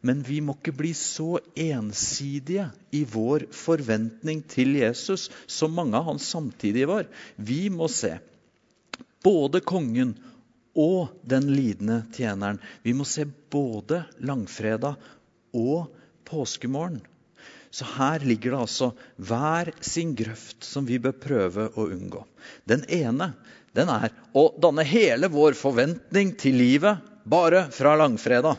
Men 0.00 0.22
vi 0.22 0.40
må 0.44 0.54
ikke 0.58 0.74
bli 0.76 0.92
så 0.96 1.38
ensidige 1.56 2.68
i 2.94 3.02
vår 3.08 3.46
forventning 3.54 4.42
til 4.50 4.76
Jesus 4.78 5.28
som 5.46 5.74
mange 5.74 5.96
av 5.98 6.10
hans 6.10 6.28
samtidige 6.30 6.88
var. 6.90 7.08
Vi 7.36 7.66
må 7.72 7.88
se 7.90 8.16
både 9.24 9.62
kongen 9.66 10.14
og 10.76 11.16
den 11.24 11.48
lidende 11.50 12.02
tjeneren. 12.14 12.60
Vi 12.84 12.92
må 12.94 13.06
se 13.08 13.24
både 13.26 14.04
langfredag 14.20 15.00
og 15.56 15.88
påskemorgen. 16.28 17.00
Så 17.70 17.84
her 17.96 18.22
ligger 18.24 18.54
det 18.54 18.60
altså 18.62 18.92
hver 19.16 19.72
sin 19.84 20.14
grøft 20.16 20.64
som 20.64 20.86
vi 20.88 21.00
bør 21.02 21.16
prøve 21.20 21.66
å 21.74 21.88
unngå. 21.92 22.22
Den 22.68 22.84
ene 22.92 23.32
den 23.76 23.90
er 23.92 24.12
å 24.32 24.46
danne 24.60 24.86
hele 24.88 25.28
vår 25.32 25.56
forventning 25.58 26.32
til 26.40 26.56
livet 26.56 27.02
bare 27.28 27.66
fra 27.74 27.96
langfredag. 28.00 28.56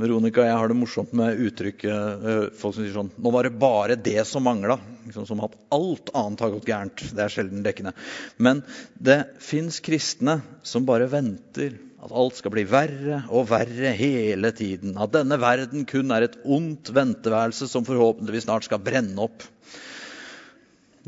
Veronica 0.00 0.46
jeg 0.46 0.56
har 0.56 0.70
det 0.70 0.76
morsomt 0.78 1.10
med 1.16 1.40
uttrykket 1.44 2.24
eh, 2.24 2.44
folk 2.56 2.74
som 2.74 2.80
sier 2.80 2.94
sånn 2.94 3.10
Nå 3.20 3.32
var 3.34 3.44
det 3.44 3.58
bare 3.60 3.96
det 4.00 4.22
som 4.28 4.44
mangla. 4.46 4.78
Liksom 5.04 5.26
som 5.28 5.42
at 5.44 5.56
alt 5.74 6.08
annet 6.16 6.44
har 6.44 6.52
gått 6.54 6.68
gærent. 6.70 7.02
Det 7.12 7.24
er 7.24 7.32
sjelden 7.32 7.64
dekkende. 7.66 7.92
Men 8.40 8.62
det 8.96 9.18
fins 9.44 9.82
kristne 9.84 10.40
som 10.64 10.88
bare 10.88 11.10
venter 11.12 11.76
at 12.02 12.14
alt 12.18 12.38
skal 12.40 12.54
bli 12.54 12.64
verre 12.66 13.20
og 13.30 13.50
verre 13.52 13.92
hele 13.94 14.50
tiden. 14.56 14.96
At 14.98 15.12
denne 15.14 15.36
verden 15.38 15.84
kun 15.86 16.10
er 16.14 16.26
et 16.26 16.38
ondt 16.42 16.90
venteværelse 16.96 17.68
som 17.70 17.84
forhåpentligvis 17.86 18.48
snart 18.48 18.66
skal 18.66 18.82
brenne 18.82 19.20
opp. 19.22 19.44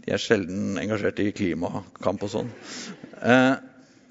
De 0.05 0.12
er 0.12 0.23
sjelden 0.23 0.77
engasjert 0.83 1.23
i 1.25 1.33
klimakamp 1.35 2.27
og 2.27 2.31
sånn. 2.31 2.53
Eh, 3.25 3.55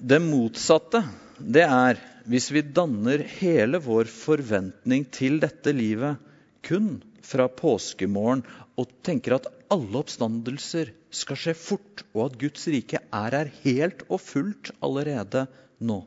det 0.02 0.20
motsatte, 0.24 1.04
det 1.38 1.64
er 1.64 2.02
hvis 2.30 2.50
vi 2.54 2.62
danner 2.76 3.24
hele 3.38 3.80
vår 3.84 4.08
forventning 4.08 5.04
til 5.12 5.40
dette 5.42 5.74
livet 5.76 6.20
kun 6.64 6.96
fra 7.24 7.46
påskemorgen 7.52 8.44
og 8.80 8.92
tenker 9.04 9.36
at 9.36 9.48
alle 9.72 10.00
oppstandelser 10.00 10.92
skal 11.14 11.38
skje 11.38 11.54
fort, 11.56 12.02
og 12.14 12.30
at 12.30 12.38
Guds 12.40 12.66
rike 12.72 13.00
er 13.00 13.36
her 13.36 13.52
helt 13.62 14.04
og 14.08 14.22
fullt 14.24 14.72
allerede 14.84 15.46
nå 15.84 16.00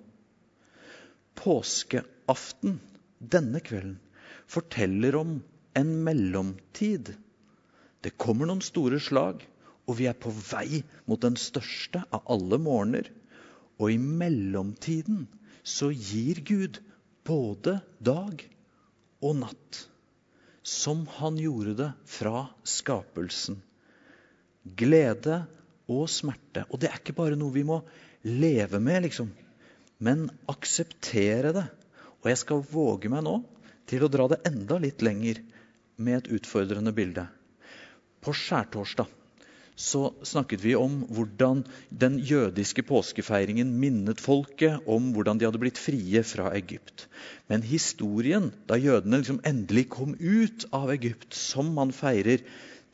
påskeaften, 1.37 2.79
denne 3.21 3.61
kvelden, 3.61 3.99
forteller 4.49 5.17
om 5.19 5.37
en 5.77 5.91
mellomtid. 6.05 7.11
Det 8.01 8.15
kommer 8.17 8.49
noen 8.49 8.63
store 8.65 8.99
slag, 9.03 9.43
og 9.87 9.99
vi 9.99 10.07
er 10.09 10.17
på 10.17 10.31
vei 10.33 10.81
mot 11.05 11.21
den 11.21 11.37
største 11.39 12.01
av 12.09 12.25
alle 12.33 12.59
morgener. 12.61 13.09
Og 13.77 13.93
i 13.93 13.99
mellomtiden 14.01 15.27
så 15.67 15.91
gir 15.91 16.39
Gud 16.47 16.79
både 17.27 17.79
dag 17.99 18.43
og 19.19 19.39
natt. 19.43 19.81
Som 20.67 21.05
han 21.19 21.39
gjorde 21.39 21.75
det 21.79 21.89
fra 22.07 22.45
skapelsen. 22.67 23.59
Glede 24.79 25.41
og 25.87 26.07
smerte. 26.11 26.65
Og 26.71 26.79
det 26.79 26.91
er 26.91 26.99
ikke 26.99 27.15
bare 27.15 27.39
noe 27.39 27.55
vi 27.55 27.63
må 27.67 27.81
leve 28.27 28.81
med, 28.83 29.05
liksom 29.07 29.29
men 29.97 30.27
akseptere 30.49 31.53
det. 31.55 31.65
Og 32.21 32.29
jeg 32.31 32.41
skal 32.41 32.65
våge 32.71 33.09
meg 33.11 33.25
nå 33.25 33.39
til 33.89 34.03
å 34.03 34.11
dra 34.11 34.27
det 34.31 34.43
enda 34.49 34.79
litt 34.81 35.03
lenger 35.05 35.39
med 35.97 36.19
et 36.19 36.31
utfordrende 36.39 36.93
bilde. 36.95 37.25
På 38.21 38.33
skjærtorsdag 38.35 39.09
så 39.77 40.09
snakket 40.25 40.63
vi 40.65 40.73
om 40.75 41.03
hvordan 41.13 41.61
den 41.93 42.17
jødiske 42.25 42.81
påskefeiringen 42.89 43.75
minnet 43.77 44.21
folket 44.21 44.81
om 44.89 45.11
hvordan 45.13 45.37
de 45.37 45.45
hadde 45.45 45.61
blitt 45.61 45.77
frie 45.77 46.23
fra 46.25 46.49
Egypt. 46.57 47.05
Men 47.47 47.61
historien, 47.61 48.49
da 48.65 48.79
jødene 48.81 49.21
liksom 49.21 49.43
endelig 49.45 49.85
kom 49.93 50.17
ut 50.17 50.65
av 50.73 50.89
Egypt, 50.95 51.29
som 51.37 51.69
man 51.77 51.93
feirer, 51.93 52.41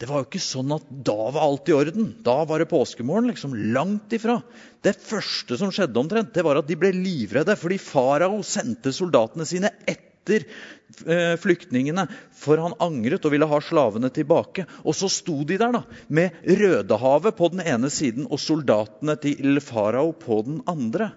det 0.02 0.10
var 0.10 0.24
jo 0.24 0.28
ikke 0.28 0.44
sånn 0.44 0.74
at 0.76 0.88
da 1.08 1.30
var 1.32 1.46
alt 1.46 1.70
i 1.72 1.76
orden. 1.78 2.10
Da 2.26 2.42
var 2.50 2.60
det 2.60 2.68
påskemorgen. 2.68 3.30
liksom 3.32 3.54
Langt 3.76 4.12
ifra. 4.18 4.42
Det 4.84 4.98
første 5.00 5.56
som 5.56 5.72
skjedde, 5.72 5.96
omtrent, 6.02 6.34
det 6.36 6.44
var 6.44 6.60
at 6.60 6.68
de 6.68 6.76
ble 6.76 6.92
livredde 6.98 7.56
fordi 7.56 7.78
farao 7.80 8.42
sendte 8.44 8.92
soldatene 8.92 9.48
sine 9.48 9.72
etter 9.86 10.13
eh, 10.32 11.36
flyktningene, 11.42 12.06
for 12.36 12.62
han 12.62 12.78
angret 12.84 13.26
og 13.26 13.34
ville 13.34 13.50
ha 13.50 13.60
slavene 13.64 14.12
tilbake. 14.14 14.68
Og 14.84 14.96
så 14.98 15.10
sto 15.12 15.42
de 15.48 15.58
der 15.62 15.76
da, 15.76 15.84
med 16.08 16.38
Rødehavet 16.46 17.38
på 17.40 17.52
den 17.54 17.66
ene 17.66 17.92
siden 17.94 18.30
og 18.30 18.42
soldatene 18.42 19.18
til 19.22 19.60
farao 19.64 20.14
på 20.16 20.42
den 20.48 20.62
andre. 20.70 21.12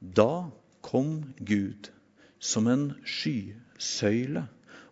Da 0.00 0.50
kom 0.84 1.34
Gud 1.40 1.88
som 2.44 2.68
en 2.68 2.90
skysøyle 3.08 4.44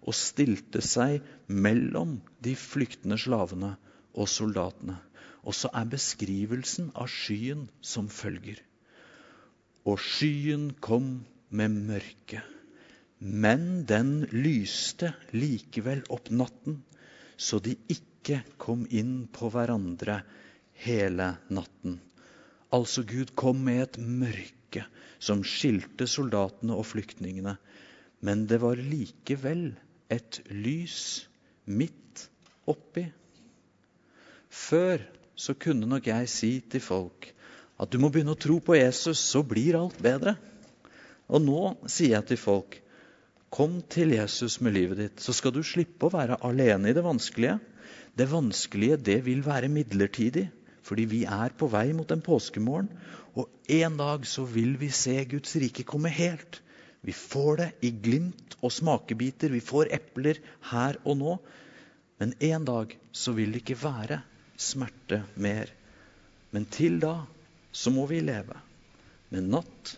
og 0.03 0.17
stilte 0.17 0.81
seg 0.83 1.23
mellom 1.47 2.19
de 2.43 2.55
flyktende 2.59 3.19
slavene 3.21 3.75
og 4.13 4.29
soldatene. 4.31 4.99
Og 5.43 5.57
så 5.59 5.71
er 5.75 5.91
beskrivelsen 5.91 6.93
av 6.95 7.11
skyen 7.11 7.67
som 7.83 8.09
følger. 8.13 8.61
Og 9.87 9.99
skyen 9.99 10.71
kom 10.81 11.25
med 11.51 11.75
mørke, 11.91 12.41
men 13.23 13.85
den 13.87 14.25
lyste 14.35 15.13
likevel 15.31 16.03
opp 16.11 16.31
natten, 16.35 16.81
så 17.39 17.61
de 17.63 17.77
ikke 17.93 18.41
kom 18.59 18.83
inn 18.91 19.29
på 19.31 19.51
hverandre 19.55 20.23
hele 20.83 21.29
natten. 21.55 22.01
Altså 22.75 23.05
Gud 23.07 23.35
kom 23.39 23.63
med 23.69 23.83
et 23.85 23.99
mørke 24.03 24.87
som 25.23 25.45
skilte 25.47 26.09
soldatene 26.11 26.75
og 26.75 26.89
flyktningene. 26.89 27.55
Men 28.27 28.47
det 28.51 28.59
var 28.63 28.81
likevel 28.81 29.69
et 30.11 30.41
lys 30.51 31.29
midt 31.71 32.27
oppi. 32.67 33.07
Før 34.51 35.03
så 35.39 35.55
kunne 35.55 35.87
nok 35.87 36.11
jeg 36.11 36.31
si 36.31 36.53
til 36.75 36.83
folk 36.83 37.31
at 37.83 37.91
du 37.91 38.03
må 38.03 38.11
begynne 38.11 38.35
å 38.35 38.39
tro 38.39 38.59
på 38.63 38.77
Jesus, 38.77 39.19
så 39.19 39.43
blir 39.47 39.79
alt 39.79 39.99
bedre. 40.03 40.37
Og 41.31 41.43
nå 41.43 41.61
sier 41.91 42.17
jeg 42.19 42.33
til 42.33 42.43
folk 42.51 42.82
Kom 43.53 43.83
til 43.93 44.15
Jesus 44.17 44.61
med 44.65 44.73
livet 44.79 45.01
ditt, 45.01 45.21
så 45.21 45.35
skal 45.37 45.53
du 45.53 45.61
slippe 45.67 46.09
å 46.09 46.15
være 46.15 46.39
alene 46.47 46.89
i 46.89 46.97
det 46.97 47.05
vanskelige. 47.05 47.59
Det 48.17 48.27
vanskelige 48.31 48.97
det 49.11 49.19
vil 49.27 49.43
være 49.45 49.69
midlertidig, 49.73 50.47
fordi 50.83 51.05
vi 51.11 51.21
er 51.29 51.53
på 51.57 51.69
vei 51.73 51.91
mot 51.97 52.09
en 52.15 52.25
påskemorgen. 52.25 52.89
Og 53.37 53.49
en 53.77 53.99
dag 54.01 54.25
så 54.29 54.45
vil 54.49 54.79
vi 54.81 54.89
se 54.93 55.19
Guds 55.29 55.53
rike 55.61 55.85
komme 55.89 56.13
helt. 56.13 56.63
Vi 57.05 57.13
får 57.17 57.61
det 57.61 57.69
i 57.85 57.91
glimt 57.93 58.57
og 58.63 58.73
smakebiter. 58.73 59.53
Vi 59.53 59.61
får 59.61 59.91
epler 59.99 60.41
her 60.71 60.97
og 61.05 61.19
nå. 61.21 61.37
Men 62.23 62.33
en 62.41 62.65
dag 62.65 62.95
så 63.13 63.35
vil 63.37 63.53
det 63.53 63.65
ikke 63.65 63.81
være 63.83 64.23
smerte 64.57 65.25
mer. 65.35 65.69
Men 66.53 66.65
til 66.73 67.01
da 67.03 67.19
så 67.73 67.93
må 67.93 68.07
vi 68.09 68.21
leve 68.25 68.57
med 69.33 69.49
natt 69.53 69.95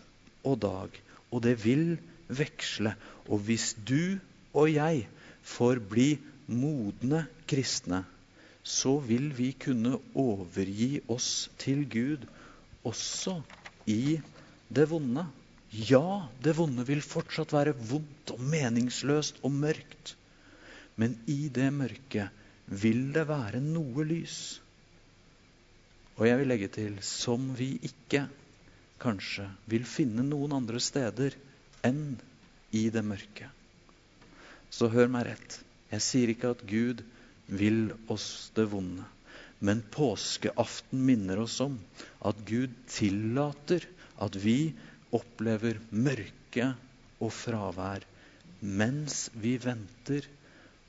og 0.47 0.59
dag. 0.63 0.99
Og 1.31 1.43
det 1.43 1.55
vil 1.63 1.95
veksle. 2.27 2.95
Og 3.29 3.43
hvis 3.47 3.73
du 3.87 4.17
og 4.55 4.69
jeg 4.71 5.05
får 5.45 5.81
bli 5.89 6.09
modne 6.47 7.25
kristne, 7.49 8.03
så 8.65 8.97
vil 8.97 9.29
vi 9.37 9.51
kunne 9.61 9.99
overgi 10.17 11.03
oss 11.11 11.49
til 11.61 11.83
Gud 11.89 12.25
også 12.85 13.37
i 13.89 14.17
det 14.73 14.87
vonde. 14.89 15.25
Ja, 15.75 16.25
det 16.41 16.55
vonde 16.57 16.85
vil 16.87 17.03
fortsatt 17.05 17.53
være 17.53 17.75
vondt 17.77 18.33
og 18.33 18.41
meningsløst 18.41 19.41
og 19.45 19.53
mørkt. 19.53 20.15
Men 20.95 21.17
i 21.27 21.49
det 21.53 21.69
mørket 21.75 22.31
vil 22.65 23.11
det 23.13 23.27
være 23.29 23.61
noe 23.61 24.05
lys. 24.07 24.37
Og 26.15 26.25
jeg 26.29 26.39
vil 26.39 26.49
legge 26.49 26.71
til 26.71 26.95
som 27.03 27.51
vi 27.57 27.75
ikke 27.83 28.23
kanskje 29.03 29.49
vil 29.69 29.83
finne 29.85 30.23
noen 30.25 30.55
andre 30.55 30.79
steder 30.81 31.35
enn 31.85 32.17
i 32.75 32.87
det 32.93 33.03
mørke. 33.05 33.49
Så 34.73 34.89
hør 34.91 35.11
meg 35.11 35.29
rett. 35.29 35.59
Jeg 35.93 36.03
sier 36.03 36.31
ikke 36.33 36.53
at 36.55 36.63
Gud 36.67 37.03
vil 37.47 37.93
oss 38.11 38.51
det 38.57 38.67
vonde. 38.71 39.05
Men 39.65 39.83
påskeaften 39.93 41.05
minner 41.07 41.39
oss 41.45 41.59
om 41.63 41.77
at 42.27 42.41
Gud 42.47 42.73
tillater 42.91 43.85
at 44.21 44.35
vi 44.41 44.73
opplever 45.15 45.79
mørke 45.91 46.73
og 47.23 47.31
fravær. 47.33 48.03
Mens 48.65 49.29
vi 49.33 49.55
venter 49.61 50.27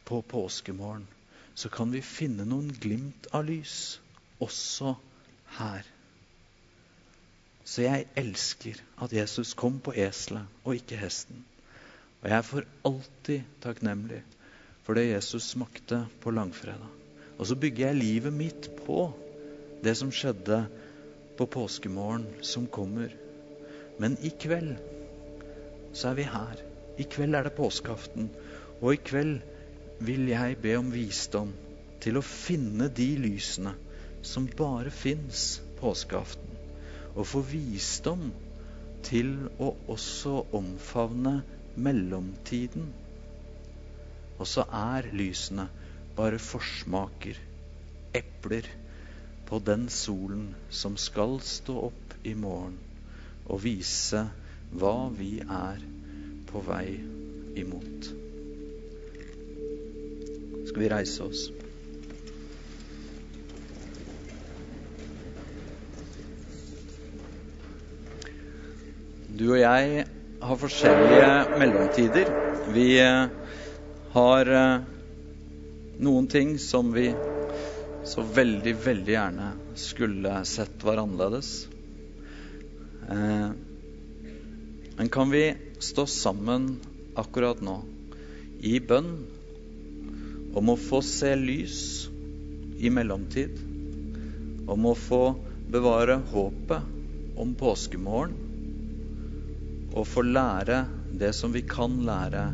på 0.07 0.23
påskemorgen, 0.23 1.07
så 1.55 1.71
kan 1.73 1.93
vi 1.93 2.03
finne 2.05 2.47
noen 2.49 2.71
glimt 2.81 3.29
av 3.35 3.47
lys 3.49 3.99
også 4.43 4.97
her. 5.59 5.87
Så 7.67 7.83
jeg 7.83 8.07
elsker 8.15 8.79
at 9.03 9.13
Jesus 9.13 9.53
kom 9.59 9.81
på 9.83 9.95
eselet 9.99 10.47
og 10.63 10.79
ikke 10.79 10.99
hesten. 11.01 11.43
Og 12.23 12.29
jeg 12.31 12.39
er 12.39 12.47
for 12.47 12.69
alltid 12.87 13.49
takknemlig 13.65 14.23
for 14.87 14.95
det 14.95 15.09
Jesus 15.09 15.51
smakte 15.51 16.05
på 16.23 16.31
langfredag. 16.31 16.93
Og 17.37 17.49
så 17.51 17.57
bygger 17.59 17.89
jeg 17.89 17.99
livet 17.99 18.33
mitt 18.33 18.71
på 18.87 19.09
det 19.83 19.97
som 19.99 20.13
skjedde 20.15 20.61
på 21.37 21.49
påskemorgen 21.51 22.29
som 22.47 22.69
kommer. 22.71 23.11
Men 23.99 24.15
i 24.23 24.31
kveld 24.31 24.77
så 25.93 26.13
er 26.13 26.21
vi 26.21 26.31
her. 26.31 26.63
I 27.03 27.09
kveld 27.11 27.35
er 27.35 27.49
det 27.49 27.57
påskeaften. 27.59 28.31
Og 28.79 28.95
i 28.95 29.03
kveld 29.11 29.41
vil 30.07 30.29
jeg 30.31 30.61
be 30.63 30.79
om 30.79 30.95
visdom 30.95 31.51
til 32.05 32.21
å 32.21 32.25
finne 32.25 32.93
de 32.95 33.11
lysene 33.27 33.75
som 34.23 34.47
bare 34.47 34.93
fins 34.95 35.57
påskeaften. 35.81 36.46
Og 37.17 37.27
få 37.27 37.43
visdom 37.49 38.29
til 39.07 39.33
å 39.63 39.73
også 39.93 40.39
omfavne 40.57 41.39
mellomtiden. 41.77 42.89
Og 44.37 44.49
så 44.49 44.67
er 44.69 45.09
lysene 45.17 45.69
bare 46.17 46.41
forsmaker, 46.41 47.39
epler, 48.17 48.69
på 49.47 49.61
den 49.63 49.87
solen 49.93 50.49
som 50.75 50.97
skal 50.99 51.39
stå 51.45 51.77
opp 51.87 52.17
i 52.27 52.33
morgen 52.35 52.81
og 53.47 53.61
vise 53.63 54.25
hva 54.75 55.07
vi 55.15 55.37
er 55.41 55.85
på 56.49 56.63
vei 56.67 56.97
imot. 57.63 58.09
Skal 60.67 60.83
vi 60.83 60.91
reise 60.91 61.29
oss? 61.29 61.47
Du 69.37 69.51
og 69.51 69.59
jeg 69.61 70.05
har 70.41 70.57
forskjellige 70.57 71.59
mellomtider. 71.61 72.29
Vi 72.73 72.85
eh, 73.03 73.27
har 74.15 74.49
eh, 74.49 74.87
noen 76.01 76.29
ting 76.33 76.55
som 76.63 76.89
vi 76.95 77.11
så 78.09 78.25
veldig, 78.25 78.73
veldig 78.81 79.13
gjerne 79.13 79.49
skulle 79.77 80.39
sett 80.49 80.87
var 80.89 81.03
annerledes. 81.03 81.51
Eh, 83.13 83.51
men 84.97 85.13
kan 85.13 85.35
vi 85.35 85.45
stå 85.85 86.07
sammen 86.09 86.71
akkurat 87.21 87.61
nå 87.61 87.77
i 88.65 88.79
bønn 88.81 89.13
om 90.57 90.73
å 90.73 90.79
få 90.81 91.03
se 91.05 91.35
lys 91.37 91.85
i 92.81 92.89
mellomtid? 92.89 93.61
Om 94.65 94.89
å 94.89 94.97
få 94.97 95.23
bevare 95.69 96.23
håpet 96.33 97.37
om 97.37 97.53
påskemorgen? 97.61 98.46
Og 99.97 100.05
få 100.05 100.23
lære 100.27 100.85
det 101.17 101.33
som 101.35 101.55
vi 101.55 101.63
kan 101.65 102.03
lære 102.05 102.45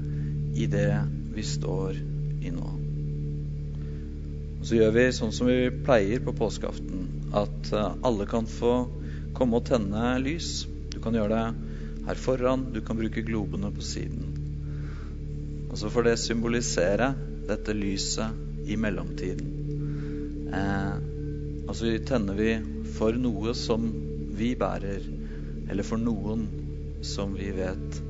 i 0.54 0.68
det 0.70 0.92
vi 1.34 1.42
står 1.46 1.98
i 2.42 2.52
nå. 2.54 2.68
Og 4.60 4.66
Så 4.68 4.78
gjør 4.78 4.92
vi 4.94 5.06
sånn 5.16 5.34
som 5.34 5.48
vi 5.50 5.72
pleier 5.82 6.22
på 6.22 6.34
påskeaften, 6.38 7.08
at 7.34 7.72
eh, 7.74 7.96
alle 8.06 8.28
kan 8.30 8.46
få 8.46 8.74
komme 9.34 9.58
og 9.58 9.66
tenne 9.66 10.12
lys. 10.22 10.68
Du 10.92 11.00
kan 11.02 11.16
gjøre 11.18 11.34
det 11.34 12.06
her 12.06 12.20
foran, 12.20 12.68
du 12.74 12.78
kan 12.84 13.00
bruke 13.00 13.24
globene 13.26 13.72
på 13.74 13.82
siden. 13.82 14.38
Og 15.70 15.78
så 15.80 15.90
får 15.90 16.06
det 16.06 16.16
symbolisere 16.20 17.10
dette 17.48 17.74
lyset 17.74 18.70
i 18.70 18.78
mellomtiden. 18.78 19.50
Eh, 20.54 20.94
altså 21.66 21.96
tenner 22.06 22.38
vi 22.38 22.54
for 22.94 23.18
noe 23.18 23.56
som 23.58 23.88
vi 24.38 24.54
bærer, 24.58 25.02
eller 25.72 25.86
for 25.86 25.98
noen 25.98 26.46
som 27.02 27.34
vi 27.34 27.50
vet 27.50 28.02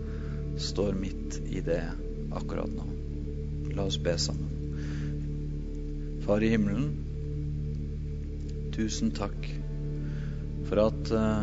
står 0.59 0.93
midt 0.93 1.40
i 1.51 1.61
det 1.61 1.82
akkurat 2.32 2.70
nå. 2.70 2.84
La 3.76 3.86
oss 3.88 3.99
be 3.99 4.18
sammen. 4.18 4.49
Far 6.26 6.45
i 6.45 6.53
himmelen, 6.53 6.93
tusen 8.76 9.11
takk 9.16 9.49
for 10.68 10.84
at 10.84 11.12
uh, 11.12 11.43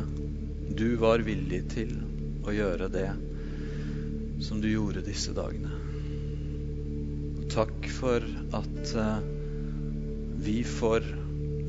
du 0.77 0.95
var 1.01 1.25
villig 1.25 1.63
til 1.73 1.97
å 2.45 2.53
gjøre 2.53 2.87
det 2.93 3.09
som 4.45 4.61
du 4.61 4.69
gjorde 4.71 5.03
disse 5.05 5.33
dagene. 5.35 5.73
Takk 7.49 7.89
for 7.91 8.23
at 8.55 8.95
uh, 8.95 9.19
vi 10.39 10.61
får 10.63 11.11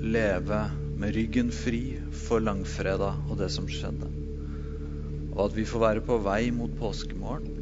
leve 0.00 0.62
med 1.00 1.16
ryggen 1.16 1.50
fri 1.52 1.84
for 2.28 2.44
langfredag 2.44 3.26
og 3.30 3.38
det 3.40 3.50
som 3.52 3.68
skjedde 3.68 4.19
og 5.34 5.44
at 5.46 5.56
vi 5.56 5.64
får 5.68 5.82
være 5.84 6.04
på 6.06 6.18
vei 6.24 6.50
mot 6.54 6.72
påskemorgen. 6.78 7.56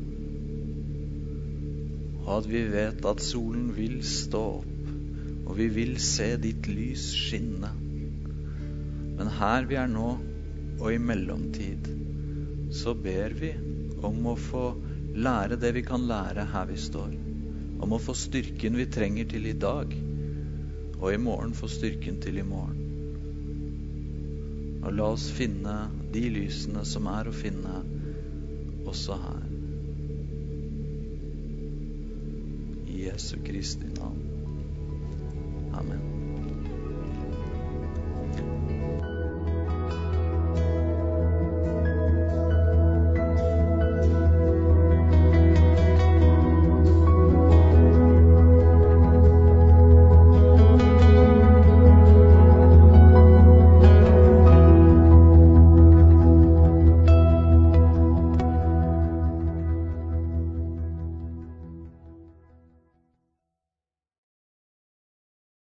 Og 2.25 2.33
at 2.39 2.49
vi 2.51 2.63
vet 2.73 3.05
at 3.09 3.25
solen 3.25 3.71
vil 3.77 4.01
stå 4.05 4.43
opp, 4.61 4.91
og 5.49 5.55
vi 5.57 5.69
vil 5.73 5.95
se 6.05 6.35
ditt 6.41 6.69
lys 6.69 7.07
skinne. 7.17 7.71
Men 9.19 9.31
her 9.39 9.69
vi 9.69 9.79
er 9.81 9.89
nå, 9.91 10.11
og 10.79 10.93
i 10.93 11.01
mellomtid, 11.03 11.89
så 12.75 12.95
ber 12.95 13.35
vi 13.39 13.55
om 14.05 14.29
å 14.31 14.37
få 14.39 14.67
lære 15.19 15.59
det 15.59 15.73
vi 15.75 15.83
kan 15.87 16.05
lære 16.07 16.45
her 16.53 16.69
vi 16.69 16.77
står. 16.79 17.17
Om 17.83 17.95
å 17.95 18.03
få 18.03 18.15
styrken 18.19 18.77
vi 18.79 18.87
trenger 18.93 19.31
til 19.33 19.49
i 19.49 19.57
dag, 19.57 19.95
og 20.99 21.09
i 21.13 21.23
morgen 21.23 21.57
få 21.57 21.71
styrken 21.71 22.21
til 22.23 22.39
i 22.43 22.47
morgen. 22.47 22.78
Og 24.89 24.95
la 24.97 25.11
oss 25.13 25.27
finne 25.29 25.73
de 26.15 26.23
lysene 26.33 26.81
som 26.89 27.11
er 27.13 27.29
å 27.29 27.35
finne 27.37 27.83
også 28.89 29.19
her. 29.21 29.43
I 32.89 33.03
Jesu 33.05 33.35
Kristi 33.45 33.93
navn. 33.99 34.25
Amen. 35.77 36.08